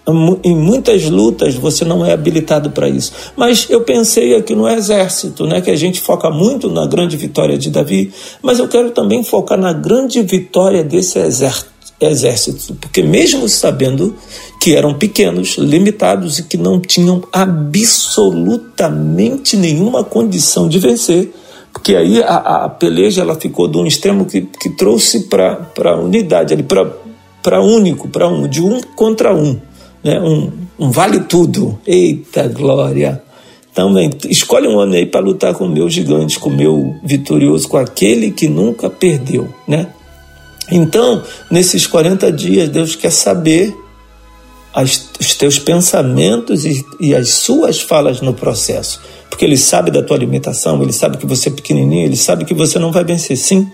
em 0.42 0.56
muitas 0.56 1.08
lutas 1.08 1.54
você 1.54 1.84
não 1.84 2.04
é 2.04 2.12
habilitado 2.12 2.70
para 2.70 2.88
isso. 2.88 3.12
Mas 3.36 3.68
eu 3.70 3.82
pensei 3.82 4.34
aqui 4.34 4.52
no 4.54 4.68
exército, 4.68 5.46
né, 5.46 5.60
que 5.60 5.70
a 5.70 5.76
gente 5.76 6.00
foca 6.00 6.28
muito 6.30 6.68
na 6.70 6.84
grande 6.86 7.16
vitória 7.16 7.56
de 7.56 7.70
Davi, 7.70 8.12
mas 8.42 8.58
eu 8.58 8.66
quero 8.68 8.90
também 8.90 9.22
focar 9.22 9.56
na 9.58 9.72
grande 9.72 10.20
vitória 10.22 10.82
desse 10.82 11.20
exército, 12.00 12.74
porque 12.80 13.00
mesmo 13.02 13.48
sabendo 13.48 14.16
que 14.60 14.74
eram 14.74 14.94
pequenos, 14.94 15.56
limitados 15.56 16.40
e 16.40 16.42
que 16.44 16.56
não 16.56 16.80
tinham 16.80 17.22
absolutamente 17.32 19.56
nenhuma 19.56 20.02
condição 20.02 20.68
de 20.68 20.80
vencer, 20.80 21.32
porque 21.72 21.94
aí 21.94 22.20
a, 22.22 22.64
a 22.64 22.68
peleja 22.68 23.22
ela 23.22 23.36
ficou 23.36 23.68
de 23.68 23.78
um 23.78 23.86
extremo 23.86 24.26
que, 24.26 24.42
que 24.42 24.70
trouxe 24.70 25.28
para 25.28 25.64
a 25.84 25.96
unidade, 25.96 26.56
para 27.42 27.62
único, 27.62 28.08
para 28.08 28.28
um, 28.28 28.48
de 28.48 28.60
um 28.60 28.80
contra 28.96 29.32
um 29.34 29.58
né? 30.02 30.20
um, 30.20 30.52
um 30.78 30.90
vale 30.90 31.20
tudo. 31.20 31.78
Eita 31.86 32.48
glória! 32.48 33.22
Então, 33.72 33.94
escolhe 34.28 34.68
um 34.68 34.76
homem 34.76 35.00
aí 35.00 35.06
para 35.06 35.20
lutar 35.20 35.54
com 35.54 35.64
o 35.64 35.68
meu 35.68 35.88
gigante, 35.88 36.38
com 36.38 36.50
o 36.50 36.54
meu 36.54 36.94
vitorioso, 37.02 37.66
com 37.66 37.78
aquele 37.78 38.30
que 38.30 38.46
nunca 38.46 38.90
perdeu, 38.90 39.48
né? 39.66 39.88
Então, 40.70 41.22
nesses 41.50 41.86
40 41.86 42.30
dias, 42.30 42.68
Deus 42.68 42.94
quer 42.94 43.10
saber 43.10 43.74
as, 44.74 45.08
os 45.18 45.34
teus 45.34 45.58
pensamentos 45.58 46.66
e, 46.66 46.84
e, 47.00 47.14
as 47.14 47.30
suas 47.30 47.80
falas 47.80 48.20
no 48.20 48.34
processo. 48.34 49.00
Porque 49.28 49.44
Ele 49.44 49.56
sabe 49.56 49.90
da 49.90 50.02
tua 50.02 50.18
limitação, 50.18 50.82
Ele 50.82 50.92
sabe 50.92 51.16
que 51.16 51.26
você 51.26 51.48
é 51.48 51.52
pequenininho, 51.52 52.06
Ele 52.06 52.16
sabe 52.16 52.44
que 52.44 52.54
você 52.54 52.78
não 52.78 52.92
vai 52.92 53.04
vencer, 53.04 53.36
sim. 53.36 53.70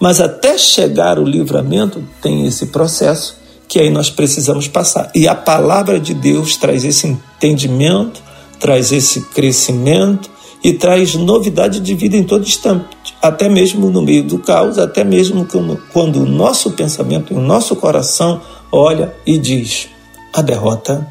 Mas 0.00 0.20
até 0.20 0.58
chegar 0.58 1.18
o 1.18 1.24
livramento, 1.24 2.02
tem 2.20 2.46
esse 2.46 2.66
processo 2.66 3.36
que 3.68 3.78
aí 3.78 3.90
nós 3.90 4.10
precisamos 4.10 4.68
passar. 4.68 5.10
E 5.14 5.26
a 5.26 5.34
palavra 5.34 5.98
de 5.98 6.14
Deus 6.14 6.56
traz 6.56 6.84
esse 6.84 7.06
entendimento, 7.06 8.22
traz 8.58 8.92
esse 8.92 9.20
crescimento 9.26 10.30
e 10.62 10.72
traz 10.72 11.14
novidade 11.14 11.80
de 11.80 11.94
vida 11.94 12.16
em 12.16 12.24
todo 12.24 12.44
instante, 12.44 12.86
até 13.20 13.48
mesmo 13.48 13.90
no 13.90 14.02
meio 14.02 14.24
do 14.24 14.38
caos, 14.38 14.78
até 14.78 15.04
mesmo 15.04 15.46
quando 15.92 16.22
o 16.22 16.26
nosso 16.26 16.72
pensamento 16.72 17.34
o 17.34 17.40
nosso 17.40 17.76
coração 17.76 18.40
olha 18.72 19.14
e 19.26 19.38
diz: 19.38 19.88
a 20.32 20.42
derrota 20.42 21.06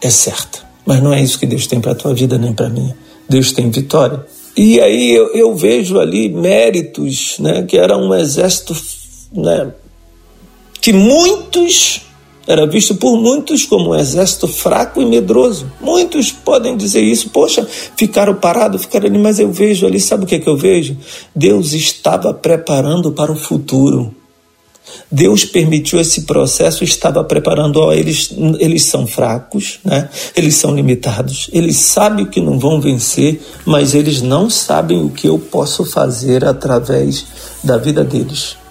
é 0.00 0.10
certa. 0.10 0.64
Mas 0.86 1.02
não 1.02 1.12
é 1.12 1.22
isso 1.22 1.38
que 1.38 1.46
Deus 1.46 1.66
tem 1.66 1.80
para 1.80 1.92
a 1.92 1.94
tua 1.94 2.14
vida 2.14 2.36
nem 2.36 2.52
para 2.52 2.68
mim. 2.68 2.92
Deus 3.28 3.52
tem 3.52 3.70
vitória. 3.70 4.24
E 4.56 4.80
aí 4.80 5.12
eu, 5.12 5.34
eu, 5.34 5.54
vejo 5.54 5.98
ali 5.98 6.28
méritos, 6.28 7.36
né, 7.40 7.62
que 7.62 7.76
era 7.76 7.96
um 7.96 8.14
exército 8.14 8.74
né, 9.32 9.72
que 10.84 10.92
muitos 10.92 12.02
era 12.46 12.66
visto 12.66 12.94
por 12.96 13.16
muitos 13.16 13.64
como 13.64 13.92
um 13.92 13.94
exército 13.94 14.46
fraco 14.46 15.00
e 15.00 15.06
medroso. 15.06 15.66
Muitos 15.80 16.30
podem 16.30 16.76
dizer 16.76 17.00
isso, 17.00 17.30
poxa, 17.30 17.66
ficaram 17.96 18.34
parados, 18.34 18.82
ficaram 18.82 19.06
ali, 19.06 19.16
mas 19.16 19.38
eu 19.38 19.50
vejo 19.50 19.86
ali, 19.86 19.98
sabe 19.98 20.24
o 20.24 20.26
que, 20.26 20.34
é 20.34 20.38
que 20.38 20.46
eu 20.46 20.58
vejo? 20.58 20.94
Deus 21.34 21.72
estava 21.72 22.34
preparando 22.34 23.12
para 23.12 23.32
o 23.32 23.34
futuro. 23.34 24.14
Deus 25.10 25.46
permitiu 25.46 25.98
esse 25.98 26.24
processo, 26.24 26.84
estava 26.84 27.24
preparando, 27.24 27.80
ó, 27.80 27.90
eles, 27.90 28.30
eles 28.58 28.84
são 28.84 29.06
fracos, 29.06 29.78
né? 29.82 30.10
eles 30.36 30.56
são 30.56 30.74
limitados, 30.74 31.48
eles 31.50 31.78
sabem 31.78 32.26
que 32.26 32.42
não 32.42 32.58
vão 32.58 32.78
vencer, 32.78 33.40
mas 33.64 33.94
eles 33.94 34.20
não 34.20 34.50
sabem 34.50 35.02
o 35.02 35.08
que 35.08 35.26
eu 35.26 35.38
posso 35.38 35.82
fazer 35.86 36.44
através 36.44 37.24
da 37.62 37.78
vida 37.78 38.04
deles. 38.04 38.62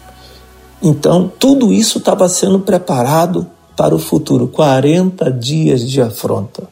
Então, 0.83 1.31
tudo 1.39 1.71
isso 1.71 1.99
estava 1.99 2.27
sendo 2.27 2.59
preparado 2.59 3.47
para 3.75 3.95
o 3.95 3.99
futuro 3.99 4.47
40 4.47 5.31
dias 5.31 5.89
de 5.89 6.01
afronta. 6.01 6.67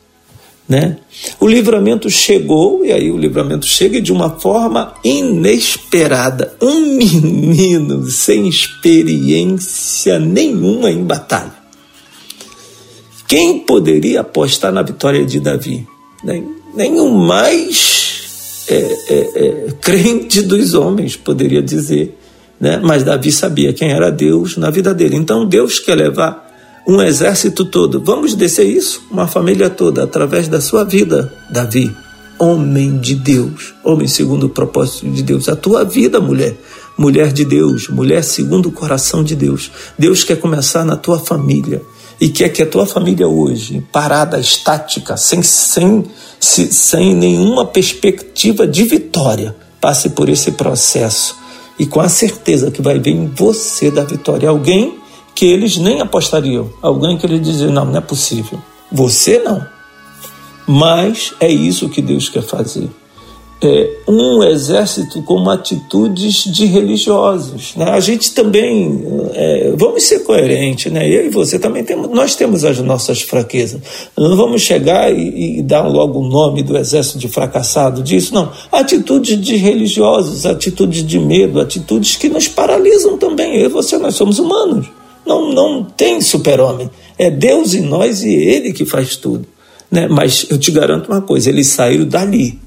Né? 0.67 0.97
O 1.39 1.47
livramento 1.47 2.09
chegou, 2.09 2.85
e 2.85 2.91
aí 2.91 3.09
o 3.09 3.17
livramento 3.17 3.65
chega 3.65 4.01
de 4.01 4.11
uma 4.11 4.29
forma 4.39 4.93
inesperada. 5.03 6.55
Um 6.61 6.97
menino 6.97 8.05
sem 8.09 8.47
experiência 8.47 10.19
nenhuma 10.19 10.91
em 10.91 11.03
batalha. 11.03 11.61
Quem 13.27 13.59
poderia 13.59 14.21
apostar 14.21 14.73
na 14.73 14.81
vitória 14.81 15.25
de 15.25 15.39
Davi? 15.39 15.87
Nem, 16.21 16.45
nenhum 16.75 17.09
mais 17.11 18.65
é, 18.67 18.75
é, 18.75 19.17
é, 19.35 19.67
crente 19.81 20.41
dos 20.41 20.73
homens 20.73 21.15
poderia 21.15 21.61
dizer 21.61 22.17
né? 22.61 22.79
Mas 22.81 23.03
Davi 23.03 23.31
sabia 23.31 23.73
quem 23.73 23.91
era 23.91 24.11
Deus 24.11 24.55
na 24.55 24.69
vida 24.69 24.93
dele. 24.93 25.15
Então 25.15 25.47
Deus 25.47 25.79
quer 25.79 25.95
levar 25.95 26.47
um 26.87 27.01
exército 27.01 27.65
todo. 27.65 27.99
Vamos 27.99 28.35
descer 28.35 28.65
isso, 28.65 29.01
uma 29.09 29.27
família 29.27 29.69
toda, 29.69 30.03
através 30.03 30.47
da 30.47 30.61
sua 30.61 30.83
vida, 30.83 31.33
Davi. 31.49 31.91
Homem 32.37 32.97
de 32.97 33.15
Deus, 33.15 33.73
homem 33.83 34.07
segundo 34.07 34.45
o 34.45 34.49
propósito 34.49 35.09
de 35.09 35.21
Deus. 35.21 35.49
A 35.49 35.55
tua 35.55 35.83
vida, 35.83 36.19
mulher, 36.19 36.55
mulher 36.97 37.31
de 37.31 37.45
Deus, 37.45 37.87
mulher 37.87 38.23
segundo 38.23 38.69
o 38.69 38.71
coração 38.71 39.23
de 39.23 39.35
Deus. 39.35 39.71
Deus 39.97 40.23
quer 40.23 40.39
começar 40.39 40.83
na 40.83 40.95
tua 40.95 41.19
família 41.19 41.81
e 42.19 42.29
quer 42.29 42.49
que 42.49 42.63
a 42.63 42.65
tua 42.65 42.87
família 42.87 43.27
hoje, 43.27 43.83
parada, 43.91 44.39
estática, 44.39 45.17
sem, 45.17 45.43
sem, 45.43 46.03
sem 46.39 47.15
nenhuma 47.15 47.65
perspectiva 47.65 48.65
de 48.65 48.83
vitória, 48.85 49.55
passe 49.79 50.09
por 50.09 50.27
esse 50.27 50.51
processo 50.53 51.40
e 51.81 51.85
com 51.87 51.99
a 51.99 52.07
certeza 52.07 52.69
que 52.69 52.79
vai 52.79 52.99
ver 52.99 53.09
em 53.09 53.25
você 53.25 53.89
da 53.89 54.03
vitória 54.03 54.47
alguém 54.47 54.99
que 55.33 55.47
eles 55.47 55.77
nem 55.77 55.99
apostariam, 55.99 56.69
alguém 56.79 57.17
que 57.17 57.25
eles 57.25 57.41
diziam: 57.41 57.71
não, 57.71 57.85
não 57.85 57.97
é 57.97 58.01
possível. 58.01 58.61
Você 58.91 59.39
não. 59.39 59.65
Mas 60.67 61.33
é 61.39 61.49
isso 61.49 61.89
que 61.89 61.99
Deus 61.99 62.29
quer 62.29 62.43
fazer 62.43 62.87
é, 63.63 63.89
um 64.07 64.43
exército 64.43 65.21
com 65.21 65.47
atitudes 65.47 66.45
de 66.45 66.65
religiosos. 66.65 67.75
Né? 67.75 67.85
A 67.85 67.99
gente 67.99 68.33
também, 68.33 69.05
é, 69.33 69.73
vamos 69.77 70.03
ser 70.03 70.19
coerentes, 70.23 70.91
né? 70.91 71.07
eu 71.07 71.27
e 71.27 71.29
você 71.29 71.59
também 71.59 71.83
temos, 71.83 72.09
nós 72.09 72.35
temos 72.35 72.65
as 72.65 72.79
nossas 72.79 73.21
fraquezas. 73.21 73.79
Não 74.17 74.35
vamos 74.35 74.63
chegar 74.63 75.13
e, 75.13 75.59
e 75.59 75.61
dar 75.61 75.87
logo 75.87 76.19
o 76.19 76.27
nome 76.27 76.63
do 76.63 76.75
exército 76.75 77.19
de 77.19 77.27
fracassado 77.27 78.01
disso, 78.01 78.33
não. 78.33 78.51
Atitudes 78.71 79.39
de 79.39 79.55
religiosos, 79.57 80.45
atitudes 80.47 81.05
de 81.05 81.19
medo, 81.19 81.59
atitudes 81.59 82.15
que 82.15 82.29
nos 82.29 82.47
paralisam 82.47 83.15
também. 83.17 83.57
Eu 83.57 83.65
e 83.65 83.69
você, 83.69 83.97
nós 83.99 84.15
somos 84.15 84.39
humanos. 84.39 84.87
Não, 85.23 85.53
não 85.53 85.83
tem 85.83 86.19
super-homem. 86.19 86.89
É 87.15 87.29
Deus 87.29 87.75
em 87.75 87.81
nós 87.81 88.23
e 88.23 88.33
Ele 88.33 88.73
que 88.73 88.85
faz 88.85 89.15
tudo. 89.15 89.45
Né? 89.91 90.07
Mas 90.07 90.47
eu 90.49 90.57
te 90.57 90.71
garanto 90.71 91.11
uma 91.11 91.21
coisa: 91.21 91.49
eles 91.49 91.67
saíram 91.67 92.07
dali 92.07 92.60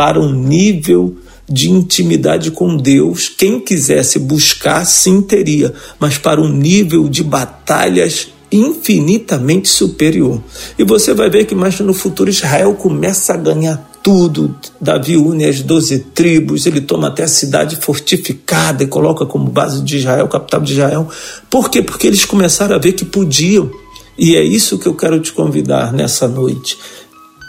para 0.00 0.18
um 0.18 0.32
nível 0.32 1.14
de 1.46 1.70
intimidade 1.70 2.52
com 2.52 2.74
Deus. 2.74 3.28
Quem 3.28 3.60
quisesse 3.60 4.18
buscar, 4.18 4.86
sim 4.86 5.20
teria, 5.20 5.74
mas 5.98 6.16
para 6.16 6.40
um 6.40 6.48
nível 6.48 7.06
de 7.06 7.22
batalhas 7.22 8.28
infinitamente 8.50 9.68
superior. 9.68 10.42
E 10.78 10.84
você 10.84 11.12
vai 11.12 11.28
ver 11.28 11.44
que 11.44 11.54
mais 11.54 11.78
no 11.80 11.92
futuro 11.92 12.30
Israel 12.30 12.72
começa 12.72 13.34
a 13.34 13.36
ganhar 13.36 13.90
tudo. 14.02 14.56
Davi 14.80 15.18
une 15.18 15.44
as 15.44 15.60
doze 15.60 15.98
tribos, 15.98 16.64
ele 16.64 16.80
toma 16.80 17.08
até 17.08 17.24
a 17.24 17.28
cidade 17.28 17.76
fortificada 17.76 18.82
e 18.82 18.86
coloca 18.86 19.26
como 19.26 19.50
base 19.50 19.82
de 19.82 19.98
Israel, 19.98 20.28
capital 20.28 20.62
de 20.62 20.72
Israel. 20.72 21.06
Por 21.50 21.68
quê? 21.68 21.82
Porque 21.82 22.06
eles 22.06 22.24
começaram 22.24 22.74
a 22.74 22.78
ver 22.78 22.94
que 22.94 23.04
podiam. 23.04 23.70
E 24.16 24.34
é 24.34 24.42
isso 24.42 24.78
que 24.78 24.86
eu 24.86 24.94
quero 24.94 25.20
te 25.20 25.30
convidar 25.30 25.92
nessa 25.92 26.26
noite 26.26 26.78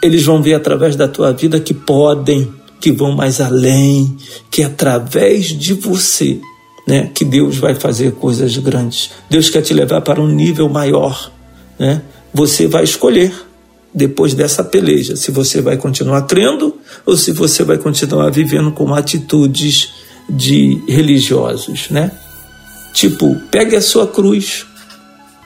eles 0.02 0.24
vão 0.24 0.42
ver 0.42 0.54
através 0.54 0.96
da 0.96 1.06
tua 1.06 1.32
vida 1.32 1.60
que 1.60 1.72
podem, 1.72 2.52
que 2.80 2.90
vão 2.90 3.12
mais 3.12 3.40
além, 3.40 4.16
que 4.50 4.64
através 4.64 5.46
de 5.46 5.72
você, 5.72 6.40
né, 6.86 7.08
que 7.14 7.24
Deus 7.24 7.56
vai 7.56 7.76
fazer 7.76 8.12
coisas 8.12 8.56
grandes. 8.58 9.10
Deus 9.30 9.48
quer 9.48 9.62
te 9.62 9.72
levar 9.72 10.00
para 10.00 10.20
um 10.20 10.26
nível 10.26 10.68
maior, 10.68 11.30
né? 11.78 12.02
Você 12.34 12.66
vai 12.66 12.82
escolher 12.82 13.32
depois 13.94 14.34
dessa 14.34 14.64
peleja 14.64 15.14
se 15.14 15.30
você 15.30 15.60
vai 15.60 15.76
continuar 15.76 16.22
crendo 16.22 16.76
ou 17.06 17.16
se 17.16 17.30
você 17.30 17.62
vai 17.62 17.78
continuar 17.78 18.30
vivendo 18.30 18.72
com 18.72 18.92
atitudes 18.92 19.90
de 20.28 20.82
religiosos, 20.88 21.90
né? 21.90 22.10
Tipo, 22.92 23.36
pegue 23.50 23.76
a 23.76 23.80
sua 23.80 24.06
cruz, 24.06 24.66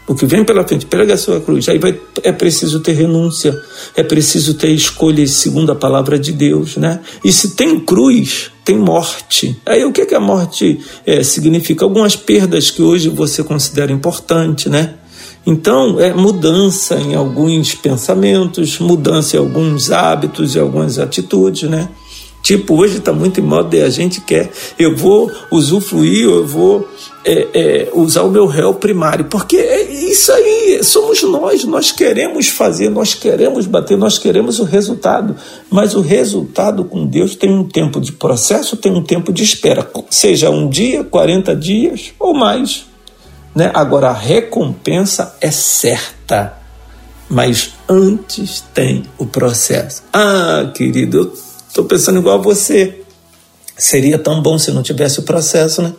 o 0.07 0.15
que 0.15 0.25
vem 0.25 0.45
pela 0.45 0.67
frente, 0.67 0.87
prega 0.87 1.15
a 1.15 1.17
sua 1.17 1.41
cruz. 1.41 1.69
Aí 1.69 1.79
vai, 1.79 1.99
é 2.23 2.31
preciso 2.31 2.81
ter 2.81 2.93
renúncia, 2.93 3.61
é 3.95 4.03
preciso 4.03 4.55
ter 4.55 4.71
escolhas 4.71 5.31
segundo 5.33 5.73
a 5.73 5.75
palavra 5.75 6.19
de 6.19 6.33
Deus, 6.33 6.77
né? 6.77 7.01
E 7.25 7.33
se 7.33 7.57
tem 7.57 7.81
cruz, 7.81 8.51
tem 8.65 8.79
morte. 8.79 9.61
Aí 9.67 9.85
o 9.85 9.93
que, 9.93 10.07
que 10.07 10.15
a 10.15 10.21
morte 10.21 10.81
é, 11.05 11.23
significa? 11.23 11.85
Algumas 11.85 12.15
perdas 12.15 12.71
que 12.71 12.83
hoje 12.83 13.09
você 13.09 13.43
considera 13.43 13.93
importante, 13.93 14.69
né? 14.69 14.95
Então, 15.45 16.01
é 16.01 16.13
mudança 16.13 16.97
em 16.97 17.15
alguns 17.15 17.75
pensamentos, 17.75 18.81
mudança 18.81 19.37
em 19.37 19.39
alguns 19.41 19.93
hábitos 19.93 20.57
e 20.57 20.59
algumas 20.59 20.99
atitudes, 20.99 21.69
né? 21.71 21.89
Tipo, 22.47 22.77
hoje 22.77 22.99
está 22.99 23.13
muito 23.13 23.41
em 23.41 23.43
moda 23.43 23.77
e 23.77 23.83
a 23.83 23.91
gente 23.91 24.21
quer, 24.21 24.53
eu 24.79 24.95
vou 24.95 25.33
usufruir, 25.51 26.27
eu 26.27 26.47
vou 26.47 26.89
é, 27.25 27.49
é, 27.53 27.91
usar 27.93 28.23
o 28.23 28.31
meu 28.31 28.47
réu 28.47 28.73
primário, 28.73 29.25
porque 29.25 29.57
é 29.57 29.83
isso 29.83 30.31
aí, 30.31 30.79
somos 30.85 31.21
nós, 31.25 31.65
nós 31.65 31.91
queremos 31.91 32.47
fazer, 32.47 32.89
nós 32.89 33.15
queremos 33.15 33.67
bater, 33.67 33.99
nós 33.99 34.17
queremos 34.17 34.61
o 34.61 34.63
resultado, 34.63 35.35
mas 35.69 35.97
o 35.97 36.01
resultado 36.01 36.85
com 36.85 37.05
Deus 37.05 37.35
tem 37.35 37.53
um 37.53 37.65
tempo 37.65 38.01
de 38.01 38.13
processo, 38.13 38.77
tem 38.77 38.93
um 38.93 39.03
tempo 39.03 39.33
de 39.33 39.43
espera, 39.43 39.85
seja 40.09 40.49
um 40.49 40.69
dia, 40.69 41.03
40 41.03 41.57
dias 41.57 42.13
ou 42.17 42.33
mais. 42.33 42.87
Né? 43.57 43.73
Agora, 43.75 44.11
a 44.11 44.15
recompensa 44.17 45.35
é 45.41 45.51
certa, 45.51 46.57
mas 47.29 47.73
antes 47.89 48.63
tem 48.73 49.03
o 49.19 49.27
processo. 49.27 50.05
Ah, 50.13 50.71
querido, 50.73 51.17
eu 51.19 51.46
estou 51.77 51.85
pensando 51.85 52.19
igual 52.19 52.39
a 52.39 52.43
você. 52.43 53.03
Seria 53.79 54.19
tão 54.19 54.41
bom 54.41 54.59
se 54.59 54.71
não 54.71 54.83
tivesse 54.83 55.21
o 55.21 55.23
processo, 55.23 55.83
né? 55.83 55.93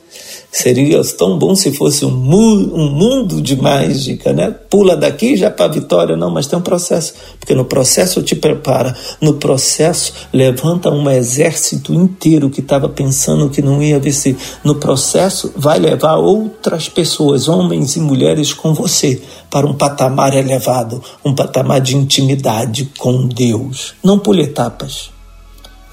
Seria 0.52 1.04
tão 1.04 1.38
bom 1.38 1.54
se 1.54 1.72
fosse 1.72 2.04
um, 2.04 2.10
mu 2.10 2.56
um 2.74 2.90
mundo 2.90 3.40
de 3.40 3.56
mágica, 3.56 4.34
né? 4.34 4.50
Pula 4.50 4.98
daqui 4.98 5.38
já 5.38 5.52
para 5.52 5.66
a 5.66 5.68
vitória, 5.68 6.18
não, 6.18 6.32
mas 6.32 6.48
tem 6.48 6.58
um 6.58 6.63
processo, 6.63 7.13
porque 7.40 7.54
no 7.54 7.66
processo 7.66 8.24
te 8.24 8.36
prepara, 8.36 8.96
no 9.22 9.36
processo 9.36 10.12
levanta 10.34 10.90
um 10.90 11.08
exército 11.08 11.94
inteiro 11.94 12.50
que 12.50 12.62
estava 12.62 12.90
pensando 12.90 13.52
que 13.52 13.62
não 13.62 13.84
ia 13.84 14.00
vencer. 14.00 14.36
No 14.63 14.76
processo 14.76 15.54
vai 15.56 15.78
levar 15.78 16.16
outras 16.16 16.90
pessoas, 16.90 17.48
homens 17.48 17.96
e 17.96 18.00
mulheres 18.00 18.52
com 18.52 18.74
você, 18.74 19.22
para 19.52 19.68
um 19.68 19.76
patamar 19.76 20.36
elevado, 20.36 21.04
um 21.24 21.36
patamar 21.36 21.82
de 21.82 21.96
intimidade 21.96 22.92
com 22.98 23.28
Deus. 23.28 23.94
Não 24.04 24.18
pule 24.18 24.42
etapas, 24.42 25.16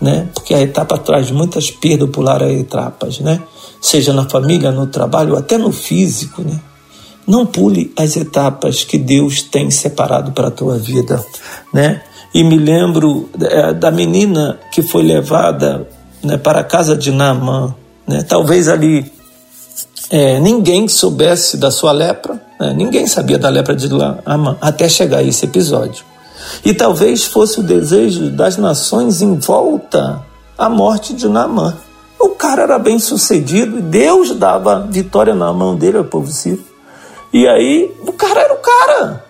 né? 0.00 0.28
Porque 0.34 0.54
a 0.54 0.60
etapa 0.60 0.98
traz 0.98 1.30
muitas 1.30 1.70
perdas 1.70 2.10
pular 2.10 2.42
as 2.42 2.52
etapas, 2.52 3.20
né? 3.20 3.40
seja 3.84 4.14
na 4.14 4.26
família, 4.26 4.72
no 4.72 4.86
trabalho, 4.86 5.36
até 5.36 5.58
no 5.58 5.70
físico, 5.70 6.40
né? 6.40 6.58
Não 7.26 7.44
pule 7.44 7.92
as 7.98 8.16
etapas 8.16 8.82
que 8.82 8.96
Deus 8.96 9.42
tem 9.42 9.70
separado 9.70 10.32
para 10.32 10.48
a 10.48 10.50
tua 10.50 10.78
vida, 10.78 11.22
né? 11.70 12.00
E 12.32 12.42
me 12.42 12.56
lembro 12.56 13.28
é, 13.38 13.74
da 13.74 13.90
menina 13.90 14.58
que 14.72 14.82
foi 14.82 15.02
levada 15.02 15.86
né, 16.22 16.38
para 16.38 16.60
a 16.60 16.64
casa 16.64 16.96
de 16.96 17.12
Naamã, 17.12 17.74
né? 18.08 18.22
Talvez 18.22 18.68
ali 18.68 19.12
é, 20.08 20.40
ninguém 20.40 20.88
soubesse 20.88 21.58
da 21.58 21.70
sua 21.70 21.92
lepra, 21.92 22.40
né? 22.58 22.72
ninguém 22.74 23.06
sabia 23.06 23.38
da 23.38 23.50
lepra 23.50 23.76
de 23.76 23.86
Naamã 23.90 24.56
até 24.62 24.88
chegar 24.88 25.18
a 25.18 25.22
esse 25.22 25.44
episódio. 25.44 26.06
E 26.64 26.74
talvez 26.74 27.24
fosse 27.24 27.60
o 27.60 27.62
desejo 27.62 28.30
das 28.30 28.56
nações 28.56 29.22
em 29.22 29.38
volta 29.38 30.22
à 30.56 30.68
morte 30.68 31.14
de 31.14 31.28
Naamã. 31.28 31.76
O 32.18 32.30
cara 32.30 32.62
era 32.62 32.78
bem 32.78 32.98
sucedido 32.98 33.78
e 33.78 33.82
Deus 33.82 34.34
dava 34.34 34.86
vitória 34.90 35.34
na 35.34 35.52
mão 35.52 35.76
dele 35.76 35.98
ao 35.98 36.04
povo 36.04 36.30
sírio. 36.30 36.64
E 37.32 37.46
aí, 37.46 37.92
o 38.06 38.12
cara 38.12 38.40
era 38.40 38.54
o 38.54 38.58
cara. 38.58 39.24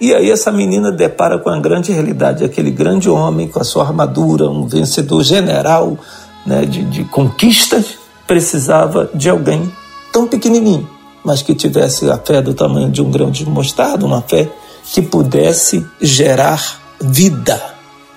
E 0.00 0.14
aí, 0.14 0.30
essa 0.30 0.50
menina 0.50 0.90
depara 0.90 1.38
com 1.38 1.50
a 1.50 1.60
grande 1.60 1.92
realidade: 1.92 2.42
aquele 2.42 2.70
grande 2.70 3.10
homem 3.10 3.46
com 3.46 3.60
a 3.60 3.64
sua 3.64 3.84
armadura, 3.84 4.48
um 4.48 4.66
vencedor 4.66 5.22
general 5.22 5.98
né, 6.46 6.64
de, 6.64 6.82
de 6.84 7.04
conquistas, 7.04 7.98
precisava 8.26 9.10
de 9.14 9.28
alguém 9.28 9.70
tão 10.12 10.26
pequenininho, 10.26 10.88
mas 11.22 11.42
que 11.42 11.54
tivesse 11.54 12.10
a 12.10 12.16
fé 12.16 12.40
do 12.40 12.54
tamanho 12.54 12.90
de 12.90 13.02
um 13.02 13.10
grão 13.10 13.30
de 13.30 13.44
mostarda, 13.44 14.06
uma 14.06 14.22
fé 14.22 14.50
que 14.92 15.02
pudesse 15.02 15.84
gerar 16.00 16.96
vida. 17.00 17.60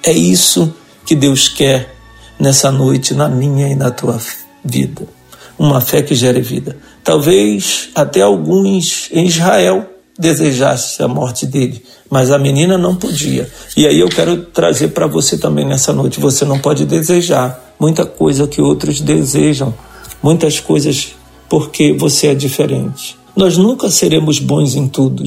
É 0.03 0.11
isso 0.11 0.73
que 1.05 1.15
Deus 1.15 1.47
quer 1.47 1.95
nessa 2.39 2.71
noite, 2.71 3.13
na 3.13 3.29
minha 3.29 3.67
e 3.69 3.75
na 3.75 3.91
tua 3.91 4.19
vida. 4.63 5.07
Uma 5.57 5.79
fé 5.81 6.01
que 6.01 6.15
gere 6.15 6.41
vida. 6.41 6.77
Talvez 7.03 7.89
até 7.93 8.21
alguns 8.21 9.09
em 9.11 9.25
Israel 9.25 9.89
desejassem 10.17 11.05
a 11.05 11.09
morte 11.09 11.45
dele, 11.45 11.83
mas 12.09 12.31
a 12.31 12.37
menina 12.37 12.77
não 12.77 12.95
podia. 12.95 13.49
E 13.75 13.87
aí 13.87 13.99
eu 13.99 14.09
quero 14.09 14.37
trazer 14.45 14.89
para 14.89 15.07
você 15.07 15.37
também 15.37 15.65
nessa 15.65 15.93
noite: 15.93 16.19
você 16.19 16.45
não 16.45 16.59
pode 16.59 16.85
desejar 16.85 17.73
muita 17.79 18.05
coisa 18.05 18.47
que 18.47 18.61
outros 18.61 18.99
desejam, 19.01 19.73
muitas 20.21 20.59
coisas 20.59 21.15
porque 21.49 21.93
você 21.93 22.27
é 22.27 22.35
diferente. 22.35 23.17
Nós 23.35 23.57
nunca 23.57 23.89
seremos 23.89 24.39
bons 24.39 24.75
em 24.75 24.87
tudo. 24.87 25.23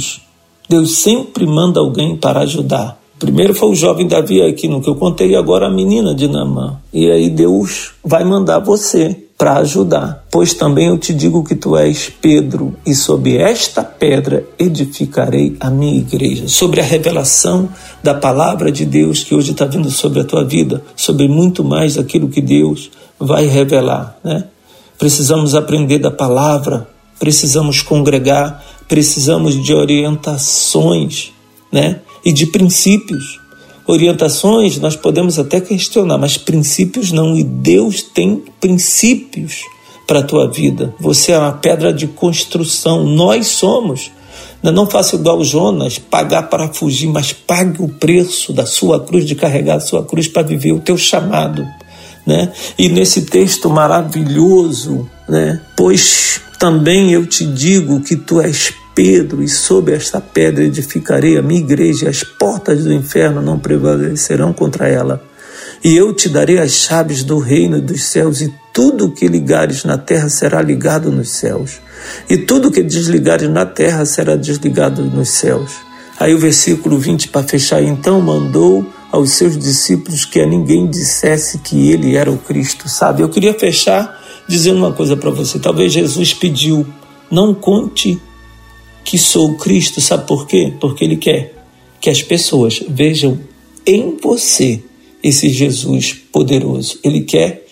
Deus 0.68 0.98
sempre 0.98 1.46
manda 1.46 1.80
alguém 1.80 2.16
para 2.16 2.40
ajudar. 2.40 3.00
Primeiro 3.18 3.54
foi 3.54 3.70
o 3.70 3.74
jovem 3.74 4.06
Davi 4.06 4.42
aqui 4.42 4.68
no 4.68 4.82
que 4.82 4.88
eu 4.88 4.94
contei, 4.94 5.30
e 5.30 5.36
agora 5.36 5.66
a 5.66 5.70
menina 5.70 6.14
de 6.14 6.28
Namã. 6.28 6.78
E 6.92 7.10
aí 7.10 7.30
Deus 7.30 7.92
vai 8.04 8.24
mandar 8.24 8.58
você 8.58 9.24
para 9.38 9.58
ajudar. 9.58 10.26
Pois 10.30 10.54
também 10.54 10.88
eu 10.88 10.98
te 10.98 11.14
digo 11.14 11.44
que 11.44 11.54
tu 11.54 11.76
és 11.76 12.10
Pedro, 12.20 12.74
e 12.84 12.94
sobre 12.94 13.36
esta 13.36 13.82
pedra 13.82 14.44
edificarei 14.58 15.56
a 15.60 15.70
minha 15.70 15.98
igreja. 15.98 16.48
Sobre 16.48 16.80
a 16.80 16.84
revelação 16.84 17.68
da 18.02 18.14
palavra 18.14 18.70
de 18.70 18.84
Deus 18.84 19.24
que 19.24 19.34
hoje 19.34 19.52
está 19.52 19.64
vindo 19.64 19.90
sobre 19.90 20.20
a 20.20 20.24
tua 20.24 20.44
vida, 20.44 20.82
sobre 20.94 21.28
muito 21.28 21.64
mais 21.64 21.94
daquilo 21.94 22.28
que 22.28 22.40
Deus 22.40 22.90
vai 23.18 23.46
revelar. 23.46 24.18
Né? 24.22 24.44
Precisamos 24.98 25.54
aprender 25.54 25.98
da 25.98 26.10
palavra, 26.10 26.88
precisamos 27.18 27.82
congregar, 27.82 28.62
precisamos 28.88 29.62
de 29.62 29.74
orientações, 29.74 31.32
né? 31.70 32.00
e 32.26 32.32
de 32.32 32.46
princípios. 32.46 33.40
Orientações 33.86 34.80
nós 34.80 34.96
podemos 34.96 35.38
até 35.38 35.60
questionar, 35.60 36.18
mas 36.18 36.36
princípios 36.36 37.12
não. 37.12 37.38
E 37.38 37.44
Deus 37.44 38.02
tem 38.02 38.42
princípios 38.60 39.62
para 40.08 40.18
a 40.18 40.22
tua 40.24 40.50
vida. 40.50 40.92
Você 40.98 41.30
é 41.30 41.38
uma 41.38 41.52
pedra 41.52 41.92
de 41.92 42.08
construção. 42.08 43.04
Nós 43.04 43.46
somos 43.46 44.10
Não 44.60 44.90
faça 44.90 45.14
igual 45.14 45.44
Jonas, 45.44 45.98
pagar 45.98 46.44
para 46.44 46.72
fugir, 46.72 47.08
mas 47.08 47.32
pague 47.32 47.80
o 47.80 47.88
preço 47.88 48.52
da 48.52 48.66
sua 48.66 48.98
cruz, 48.98 49.24
de 49.24 49.36
carregar 49.36 49.76
a 49.76 49.80
sua 49.80 50.04
cruz 50.04 50.26
para 50.26 50.42
viver 50.42 50.72
o 50.72 50.80
teu 50.80 50.98
chamado. 50.98 51.64
Né? 52.26 52.52
E 52.76 52.88
nesse 52.88 53.22
texto 53.26 53.70
maravilhoso, 53.70 55.08
né? 55.28 55.60
pois 55.76 56.40
também 56.58 57.12
eu 57.12 57.26
te 57.26 57.44
digo 57.44 58.00
que 58.00 58.16
tu 58.16 58.40
és 58.40 58.72
Pedro, 58.96 59.42
e 59.42 59.48
sobre 59.48 59.94
esta 59.94 60.22
pedra 60.22 60.64
edificarei 60.64 61.36
a 61.36 61.42
minha 61.42 61.60
igreja, 61.60 62.06
e 62.06 62.08
as 62.08 62.24
portas 62.24 62.84
do 62.84 62.92
inferno 62.94 63.42
não 63.42 63.58
prevalecerão 63.58 64.54
contra 64.54 64.88
ela. 64.88 65.22
E 65.84 65.94
eu 65.94 66.14
te 66.14 66.30
darei 66.30 66.58
as 66.58 66.72
chaves 66.72 67.22
do 67.22 67.38
reino 67.38 67.78
dos 67.78 68.04
céus, 68.04 68.40
e 68.40 68.50
tudo 68.72 69.12
que 69.12 69.28
ligares 69.28 69.84
na 69.84 69.98
terra 69.98 70.30
será 70.30 70.62
ligado 70.62 71.12
nos 71.12 71.28
céus, 71.28 71.72
e 72.28 72.38
tudo 72.38 72.70
que 72.70 72.82
desligares 72.82 73.50
na 73.50 73.66
terra 73.66 74.06
será 74.06 74.34
desligado 74.34 75.04
nos 75.04 75.28
céus. 75.28 75.72
Aí 76.18 76.34
o 76.34 76.38
versículo 76.38 76.98
20 76.98 77.28
para 77.28 77.46
fechar, 77.46 77.82
então 77.82 78.22
mandou 78.22 78.90
aos 79.12 79.32
seus 79.32 79.58
discípulos 79.58 80.24
que 80.24 80.40
a 80.40 80.46
ninguém 80.46 80.86
dissesse 80.86 81.58
que 81.58 81.90
ele 81.90 82.16
era 82.16 82.30
o 82.30 82.38
Cristo, 82.38 82.88
sabe? 82.88 83.22
Eu 83.22 83.28
queria 83.28 83.52
fechar 83.52 84.18
dizendo 84.48 84.78
uma 84.78 84.92
coisa 84.92 85.16
para 85.16 85.30
você. 85.30 85.58
Talvez 85.58 85.92
Jesus 85.92 86.32
pediu: 86.32 86.86
não 87.30 87.54
conte 87.54 88.18
que 89.04 89.18
sou 89.18 89.54
Cristo, 89.54 90.00
sabe 90.00 90.26
por 90.26 90.46
quê? 90.46 90.72
Porque 90.80 91.04
Ele 91.04 91.16
quer 91.16 91.54
que 92.00 92.10
as 92.10 92.22
pessoas 92.22 92.82
vejam 92.88 93.38
em 93.86 94.16
você 94.20 94.82
esse 95.22 95.48
Jesus 95.48 96.12
poderoso. 96.32 96.98
Ele 97.02 97.22
quer 97.22 97.66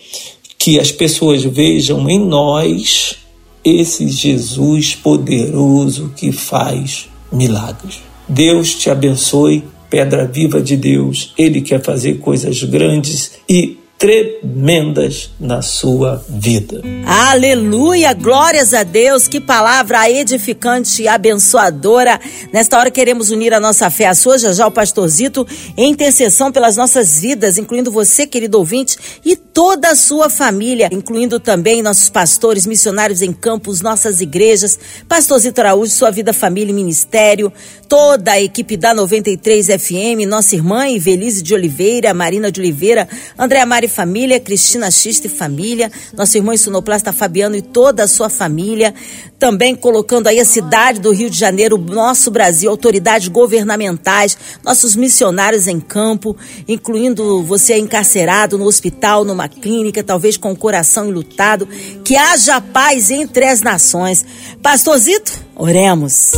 que 0.57 0.79
as 0.79 0.91
pessoas 0.91 1.43
vejam 1.43 2.09
em 2.09 2.19
nós 2.19 3.15
esse 3.63 4.07
Jesus 4.09 4.95
poderoso 4.95 6.11
que 6.15 6.31
faz 6.31 7.07
milagres. 7.31 8.01
Deus 8.27 8.75
te 8.75 8.89
abençoe, 8.89 9.63
pedra 9.89 10.25
viva 10.25 10.61
de 10.61 10.75
Deus. 10.75 11.33
Ele 11.37 11.61
quer 11.61 11.81
fazer 11.81 12.15
coisas 12.19 12.63
grandes 12.63 13.33
e 13.47 13.77
tremendas 13.97 15.31
na 15.39 15.61
sua 15.61 16.23
vida. 16.27 16.81
Aleluia, 17.05 18.13
glórias 18.13 18.73
a 18.73 18.83
Deus, 18.83 19.27
que 19.27 19.39
palavra 19.39 20.09
edificante 20.09 21.03
e 21.03 21.07
abençoadora. 21.07 22.19
Nesta 22.51 22.77
hora 22.77 22.91
queremos 22.91 23.29
unir 23.29 23.53
a 23.53 23.59
nossa 23.59 23.89
fé 23.89 24.07
à 24.07 24.15
sua, 24.15 24.37
já 24.37 24.51
já 24.51 24.67
o 24.67 24.71
pastorzito, 24.71 25.47
em 25.77 25.91
intercessão 25.91 26.51
pelas 26.51 26.75
nossas 26.75 27.19
vidas, 27.19 27.57
incluindo 27.57 27.89
você, 27.91 28.27
querido 28.27 28.57
ouvinte, 28.57 28.97
e 29.23 29.35
toda 29.35 29.91
a 29.91 29.95
sua 29.95 30.29
família, 30.29 30.89
incluindo 30.91 31.39
também 31.39 31.81
nossos 31.81 32.09
pastores, 32.09 32.65
missionários 32.65 33.21
em 33.21 33.31
campos, 33.31 33.81
nossas 33.81 34.19
igrejas, 34.19 34.77
pastorzito 35.07 35.61
Araújo, 35.61 35.91
sua 35.91 36.11
vida, 36.11 36.33
família 36.33 36.71
e 36.71 36.75
ministério, 36.75 37.51
toda 37.87 38.33
a 38.33 38.41
equipe 38.41 38.75
da 38.75 38.93
93 38.93 39.67
FM, 39.67 40.27
nossa 40.27 40.55
irmã 40.55 40.89
Ivelise 40.89 41.41
de 41.41 41.53
Oliveira, 41.53 42.13
Marina 42.13 42.51
de 42.51 42.59
Oliveira, 42.59 43.07
Andréa 43.37 43.65
Mari 43.85 43.87
Família, 43.87 44.39
Cristina 44.39 44.89
Xista 44.89 45.27
e 45.27 45.29
Família, 45.29 45.91
nosso 46.17 46.35
irmão 46.37 46.57
Sonoplasta 46.57 47.13
Fabiano 47.13 47.55
e 47.55 47.61
toda 47.61 48.03
a 48.03 48.07
sua 48.07 48.29
família, 48.29 48.93
também 49.37 49.75
colocando 49.75 50.27
aí 50.27 50.39
a 50.39 50.45
cidade 50.45 50.99
do 50.99 51.11
Rio 51.11 51.29
de 51.29 51.37
Janeiro, 51.37 51.77
nosso 51.77 52.31
Brasil, 52.31 52.69
autoridades 52.69 53.27
governamentais, 53.27 54.37
nossos 54.63 54.95
missionários 54.95 55.67
em 55.67 55.79
campo, 55.79 56.35
incluindo 56.67 57.43
você 57.43 57.77
encarcerado 57.77 58.57
no 58.57 58.65
hospital, 58.65 59.23
numa 59.23 59.47
clínica, 59.47 60.03
talvez 60.03 60.37
com 60.37 60.51
o 60.51 60.57
coração 60.57 61.09
enlutado, 61.09 61.67
que 62.03 62.15
haja 62.15 62.59
paz 62.59 63.11
entre 63.11 63.45
as 63.45 63.61
nações. 63.61 64.25
Pastorzito, 64.61 65.31
oremos. 65.55 66.31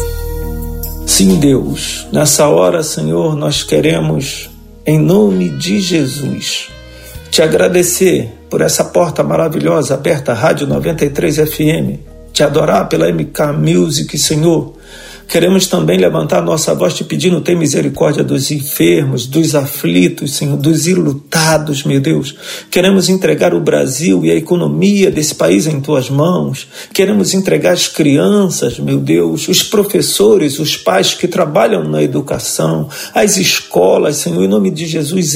Sim, 1.05 1.39
Deus, 1.39 2.07
nessa 2.11 2.47
hora, 2.47 2.83
Senhor, 2.83 3.35
nós 3.35 3.63
queremos, 3.63 4.49
em 4.85 4.99
nome 4.99 5.49
de 5.49 5.79
Jesus, 5.79 6.69
te 7.29 7.41
agradecer 7.41 8.29
por 8.49 8.61
essa 8.61 8.85
porta 8.85 9.23
maravilhosa 9.23 9.95
aberta, 9.95 10.33
Rádio 10.33 10.67
93 10.67 11.37
FM, 11.39 11.99
te 12.33 12.43
adorar 12.43 12.87
pela 12.87 13.11
MK 13.11 13.53
Music, 13.57 14.17
Senhor, 14.17 14.73
Queremos 15.27 15.67
também 15.67 15.97
levantar 15.97 16.41
nossa 16.41 16.73
voz 16.73 16.93
te 16.93 17.03
pedindo, 17.03 17.41
tem 17.41 17.53
misericórdia 17.53 18.23
dos 18.23 18.49
enfermos, 18.49 19.25
dos 19.25 19.55
aflitos, 19.55 20.33
Senhor, 20.33 20.55
dos 20.55 20.87
ilutados, 20.87 21.83
meu 21.83 21.99
Deus. 21.99 22.33
Queremos 22.71 23.09
entregar 23.09 23.53
o 23.53 23.59
Brasil 23.59 24.23
e 24.23 24.31
a 24.31 24.35
economia 24.35 25.11
desse 25.11 25.35
país 25.35 25.67
em 25.67 25.81
tuas 25.81 26.09
mãos. 26.09 26.67
Queremos 26.93 27.33
entregar 27.33 27.73
as 27.73 27.87
crianças, 27.87 28.79
meu 28.79 28.99
Deus, 28.99 29.49
os 29.49 29.61
professores, 29.61 30.59
os 30.59 30.77
pais 30.77 31.13
que 31.13 31.27
trabalham 31.27 31.83
na 31.83 32.01
educação, 32.01 32.87
as 33.13 33.35
escolas, 33.35 34.15
Senhor, 34.15 34.41
em 34.41 34.47
nome 34.47 34.71
de 34.71 34.85
Jesus, 34.85 35.35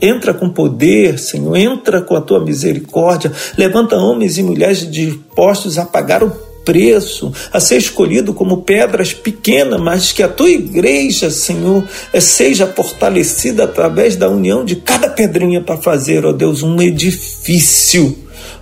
entra 0.00 0.34
com 0.34 0.50
poder, 0.50 1.20
Senhor, 1.20 1.56
entra 1.56 2.02
com 2.02 2.16
a 2.16 2.20
tua 2.20 2.44
misericórdia. 2.44 3.32
Levanta 3.56 3.96
homens 3.96 4.38
e 4.38 4.42
mulheres 4.42 4.90
dispostos 4.90 5.78
a 5.78 5.86
pagar 5.86 6.24
o 6.24 6.49
preço, 6.64 7.32
a 7.52 7.60
ser 7.60 7.78
escolhido 7.78 8.32
como 8.32 8.62
pedras 8.62 9.12
pequenas, 9.12 9.80
mas 9.80 10.12
que 10.12 10.22
a 10.22 10.28
tua 10.28 10.50
igreja, 10.50 11.30
Senhor, 11.30 11.84
seja 12.20 12.66
fortalecida 12.66 13.64
através 13.64 14.16
da 14.16 14.28
união 14.28 14.64
de 14.64 14.76
cada 14.76 15.08
pedrinha 15.08 15.60
para 15.60 15.76
fazer, 15.76 16.24
ó 16.24 16.32
Deus, 16.32 16.62
um 16.62 16.80
edifício 16.80 18.16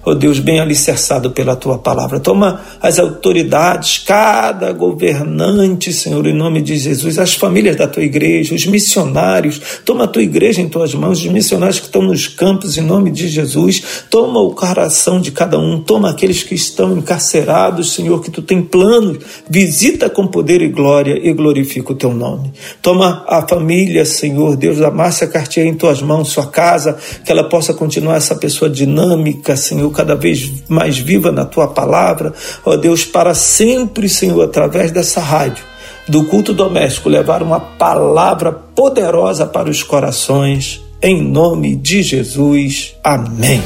ó 0.08 0.14
Deus, 0.14 0.38
bem 0.38 0.60
alicerçado 0.60 1.30
pela 1.30 1.56
tua 1.56 1.78
palavra. 1.78 2.20
Toma 2.20 2.60
as 2.80 2.98
autoridades, 2.98 3.98
cada 3.98 4.72
governante, 4.72 5.92
Senhor, 5.92 6.26
em 6.26 6.34
nome 6.34 6.60
de 6.60 6.76
Jesus, 6.76 7.18
as 7.18 7.34
famílias 7.34 7.76
da 7.76 7.86
tua 7.86 8.02
igreja, 8.02 8.54
os 8.54 8.66
missionários, 8.66 9.60
toma 9.84 10.04
a 10.04 10.08
tua 10.08 10.22
igreja 10.22 10.60
em 10.60 10.68
tuas 10.68 10.94
mãos, 10.94 11.18
os 11.18 11.26
missionários 11.26 11.78
que 11.78 11.86
estão 11.86 12.02
nos 12.02 12.26
campos, 12.26 12.76
em 12.76 12.82
nome 12.82 13.10
de 13.10 13.28
Jesus, 13.28 14.04
toma 14.10 14.40
o 14.40 14.54
coração 14.54 15.20
de 15.20 15.30
cada 15.30 15.58
um, 15.58 15.80
toma 15.80 16.10
aqueles 16.10 16.42
que 16.42 16.54
estão 16.54 16.96
encarcerados, 16.96 17.92
Senhor, 17.92 18.22
que 18.22 18.30
tu 18.30 18.42
tem 18.42 18.62
planos, 18.62 19.18
visita 19.48 20.08
com 20.08 20.26
poder 20.26 20.62
e 20.62 20.68
glória 20.68 21.18
e 21.22 21.32
glorifica 21.32 21.92
o 21.92 21.96
teu 21.96 22.12
nome. 22.12 22.52
Toma 22.80 23.24
a 23.28 23.46
família, 23.46 24.04
Senhor, 24.04 24.56
Deus 24.56 24.78
da 24.78 24.90
Márcia 24.90 25.26
Cartier 25.26 25.66
em 25.66 25.74
tuas 25.74 26.00
mãos, 26.02 26.28
sua 26.28 26.46
casa, 26.46 26.96
que 27.24 27.30
ela 27.30 27.44
possa 27.44 27.74
continuar 27.74 28.16
essa 28.16 28.34
pessoa 28.34 28.70
dinâmica, 28.70 29.56
Senhor, 29.56 29.90
cada 29.98 30.14
vez 30.14 30.62
mais 30.68 30.96
viva 30.96 31.32
na 31.32 31.44
tua 31.44 31.66
palavra, 31.66 32.32
ó 32.64 32.76
Deus, 32.76 33.04
para 33.04 33.34
sempre, 33.34 34.08
Senhor, 34.08 34.44
através 34.44 34.92
dessa 34.92 35.20
rádio, 35.20 35.64
do 36.06 36.22
culto 36.22 36.54
doméstico, 36.54 37.08
levar 37.08 37.42
uma 37.42 37.58
palavra 37.58 38.52
poderosa 38.52 39.44
para 39.44 39.68
os 39.68 39.82
corações, 39.82 40.80
em 41.02 41.20
nome 41.20 41.74
de 41.74 42.00
Jesus. 42.00 42.94
Amém. 43.02 43.60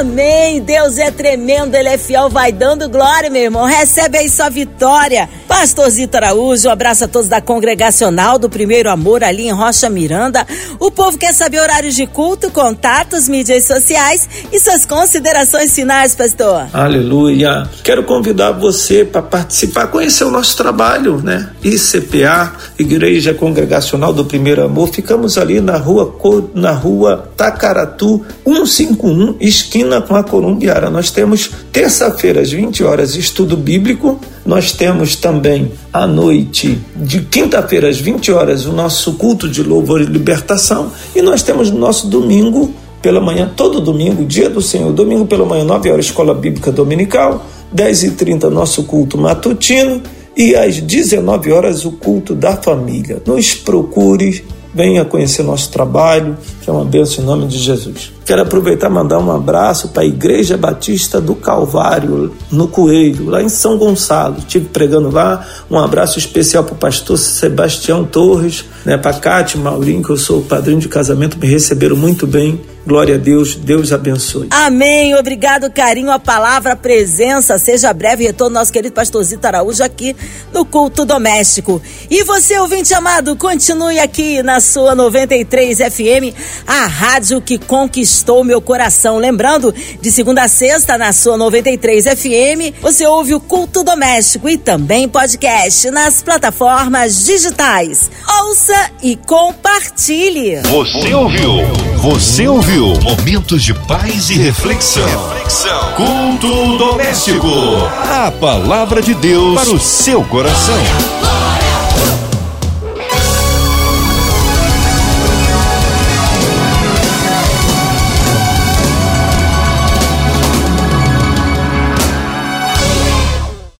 Amém. 0.00 0.62
Deus 0.62 0.96
é 0.96 1.10
tremendo, 1.10 1.74
Ele 1.74 1.90
é 1.90 1.98
fiel, 1.98 2.30
vai 2.30 2.50
dando 2.50 2.88
glória, 2.88 3.28
meu 3.28 3.42
irmão. 3.42 3.66
Recebe 3.66 4.16
aí 4.16 4.30
sua 4.30 4.48
vitória. 4.48 5.28
Pastorzito 5.46 6.16
Araújo, 6.16 6.68
um 6.68 6.70
abraço 6.70 7.04
a 7.04 7.08
todos 7.08 7.28
da 7.28 7.38
congregacional 7.40 8.38
do 8.38 8.48
Primeiro 8.48 8.88
Amor 8.88 9.22
ali 9.22 9.48
em 9.48 9.52
Rocha 9.52 9.90
Miranda. 9.90 10.46
O 10.78 10.90
povo 10.90 11.18
quer 11.18 11.34
saber 11.34 11.60
horários 11.60 11.94
de 11.94 12.06
culto, 12.06 12.50
contatos, 12.50 13.28
mídias 13.28 13.64
sociais 13.64 14.26
e 14.50 14.58
suas 14.58 14.86
considerações 14.86 15.74
finais, 15.74 16.14
pastor. 16.14 16.68
Aleluia. 16.72 17.68
Quero 17.84 18.04
convidar 18.04 18.52
você 18.52 19.04
para 19.04 19.20
participar, 19.20 19.88
conhecer 19.88 20.24
o 20.24 20.30
nosso 20.30 20.56
trabalho, 20.56 21.20
né? 21.20 21.50
ICPA, 21.62 22.54
Igreja 22.78 23.34
Congregacional 23.34 24.14
do 24.14 24.24
Primeiro 24.24 24.64
Amor. 24.64 24.88
Ficamos 24.88 25.36
ali 25.36 25.60
na 25.60 25.76
rua, 25.76 26.16
na 26.54 26.72
rua 26.72 27.30
Tacaratu 27.36 28.24
151, 28.46 29.36
esquina 29.40 29.89
com 29.98 30.14
a 30.14 30.22
Columbiara. 30.22 30.90
Nós 30.90 31.10
temos 31.10 31.50
terça-feira 31.72 32.42
às 32.42 32.52
20 32.52 32.84
horas 32.84 33.16
estudo 33.16 33.56
bíblico. 33.56 34.20
Nós 34.44 34.72
temos 34.72 35.16
também 35.16 35.72
à 35.90 36.06
noite, 36.06 36.78
de 36.94 37.20
quinta-feira 37.20 37.88
às 37.88 37.98
20 37.98 38.30
horas, 38.30 38.66
o 38.66 38.72
nosso 38.72 39.14
culto 39.14 39.48
de 39.48 39.62
louvor 39.62 40.02
e 40.02 40.04
libertação. 40.04 40.92
E 41.16 41.22
nós 41.22 41.42
temos 41.42 41.70
no 41.70 41.78
nosso 41.78 42.08
domingo, 42.08 42.74
pela 43.00 43.20
manhã, 43.22 43.50
todo 43.56 43.80
domingo, 43.80 44.26
dia 44.26 44.50
do 44.50 44.60
Senhor, 44.60 44.92
domingo 44.92 45.24
pela 45.24 45.46
manhã, 45.46 45.64
9 45.64 45.90
horas, 45.90 46.04
Escola 46.04 46.34
Bíblica 46.34 46.70
Dominical, 46.70 47.46
10 47.72 48.02
e 48.02 48.10
30 48.10 48.50
nosso 48.50 48.84
culto 48.84 49.16
matutino 49.16 50.02
e 50.36 50.54
às 50.54 50.78
19 50.78 51.50
horas 51.50 51.86
o 51.86 51.92
culto 51.92 52.34
da 52.34 52.56
família. 52.58 53.22
Nos 53.26 53.54
procure 53.54 54.44
venha 54.74 55.04
conhecer 55.04 55.42
nosso 55.42 55.70
trabalho, 55.70 56.36
é 56.70 56.72
uma 56.72 56.84
bênção 56.84 57.22
em 57.22 57.26
nome 57.26 57.46
de 57.46 57.58
Jesus. 57.58 58.12
Quero 58.24 58.42
aproveitar 58.42 58.88
e 58.88 58.92
mandar 58.92 59.18
um 59.18 59.30
abraço 59.30 59.88
para 59.88 60.02
a 60.02 60.06
Igreja 60.06 60.56
Batista 60.56 61.20
do 61.20 61.34
Calvário, 61.34 62.32
no 62.50 62.68
Coelho, 62.68 63.28
lá 63.28 63.42
em 63.42 63.48
São 63.48 63.76
Gonçalo. 63.76 64.38
Estive 64.38 64.66
pregando 64.66 65.10
lá. 65.10 65.44
Um 65.70 65.78
abraço 65.78 66.18
especial 66.18 66.62
para 66.62 66.74
o 66.74 66.78
pastor 66.78 67.18
Sebastião 67.18 68.04
Torres, 68.04 68.64
né, 68.84 68.96
para 68.96 69.14
Cátia 69.14 69.60
Maurinho, 69.60 70.02
que 70.02 70.10
eu 70.10 70.16
sou 70.16 70.40
o 70.40 70.44
padrinho 70.44 70.80
de 70.80 70.88
casamento, 70.88 71.38
me 71.38 71.46
receberam 71.46 71.96
muito 71.96 72.26
bem 72.26 72.60
Glória 72.86 73.16
a 73.16 73.18
Deus, 73.18 73.54
Deus 73.56 73.92
abençoe. 73.92 74.48
Amém. 74.50 75.14
Obrigado, 75.14 75.70
carinho, 75.70 76.10
a 76.10 76.18
palavra, 76.18 76.72
a 76.72 76.76
presença. 76.76 77.58
Seja 77.58 77.92
breve 77.92 78.24
retorno 78.24 78.54
nosso 78.54 78.72
querido 78.72 78.94
pastorzito 78.94 79.46
Araújo 79.46 79.84
aqui 79.84 80.16
no 80.52 80.64
culto 80.64 81.04
doméstico. 81.04 81.80
E 82.10 82.24
você, 82.24 82.58
ouvinte 82.58 82.94
amado, 82.94 83.36
continue 83.36 83.98
aqui 83.98 84.42
na 84.42 84.60
sua 84.60 84.94
93 84.94 85.78
FM, 85.78 86.34
a 86.66 86.86
rádio 86.86 87.40
que 87.40 87.58
conquistou 87.58 88.44
meu 88.44 88.60
coração. 88.60 89.18
Lembrando, 89.18 89.74
de 90.00 90.10
segunda 90.10 90.42
a 90.42 90.48
sexta, 90.48 90.96
na 90.98 91.12
sua 91.12 91.36
93 91.36 92.04
FM, 92.04 92.80
você 92.80 93.06
ouve 93.06 93.34
o 93.34 93.40
culto 93.40 93.82
doméstico 93.82 94.48
e 94.48 94.56
também 94.56 95.08
podcast 95.08 95.90
nas 95.90 96.22
plataformas 96.22 97.24
digitais. 97.24 98.10
Ouça 98.42 98.90
e 99.02 99.16
compartilhe. 99.16 100.60
Você 100.62 101.14
ouviu? 101.14 101.52
Você 101.98 102.48
ouviu? 102.48 102.94
Momentos 103.02 103.62
de 103.62 103.74
paz 103.74 104.30
e 104.30 104.34
reflexão. 104.34 105.04
reflexão. 105.04 105.94
Culto 105.94 106.78
doméstico. 106.78 107.48
A 108.08 108.30
palavra 108.30 109.02
de 109.02 109.14
Deus 109.14 109.54
para 109.60 109.70
o 109.70 109.80
seu 109.80 110.24
coração. 110.24 111.39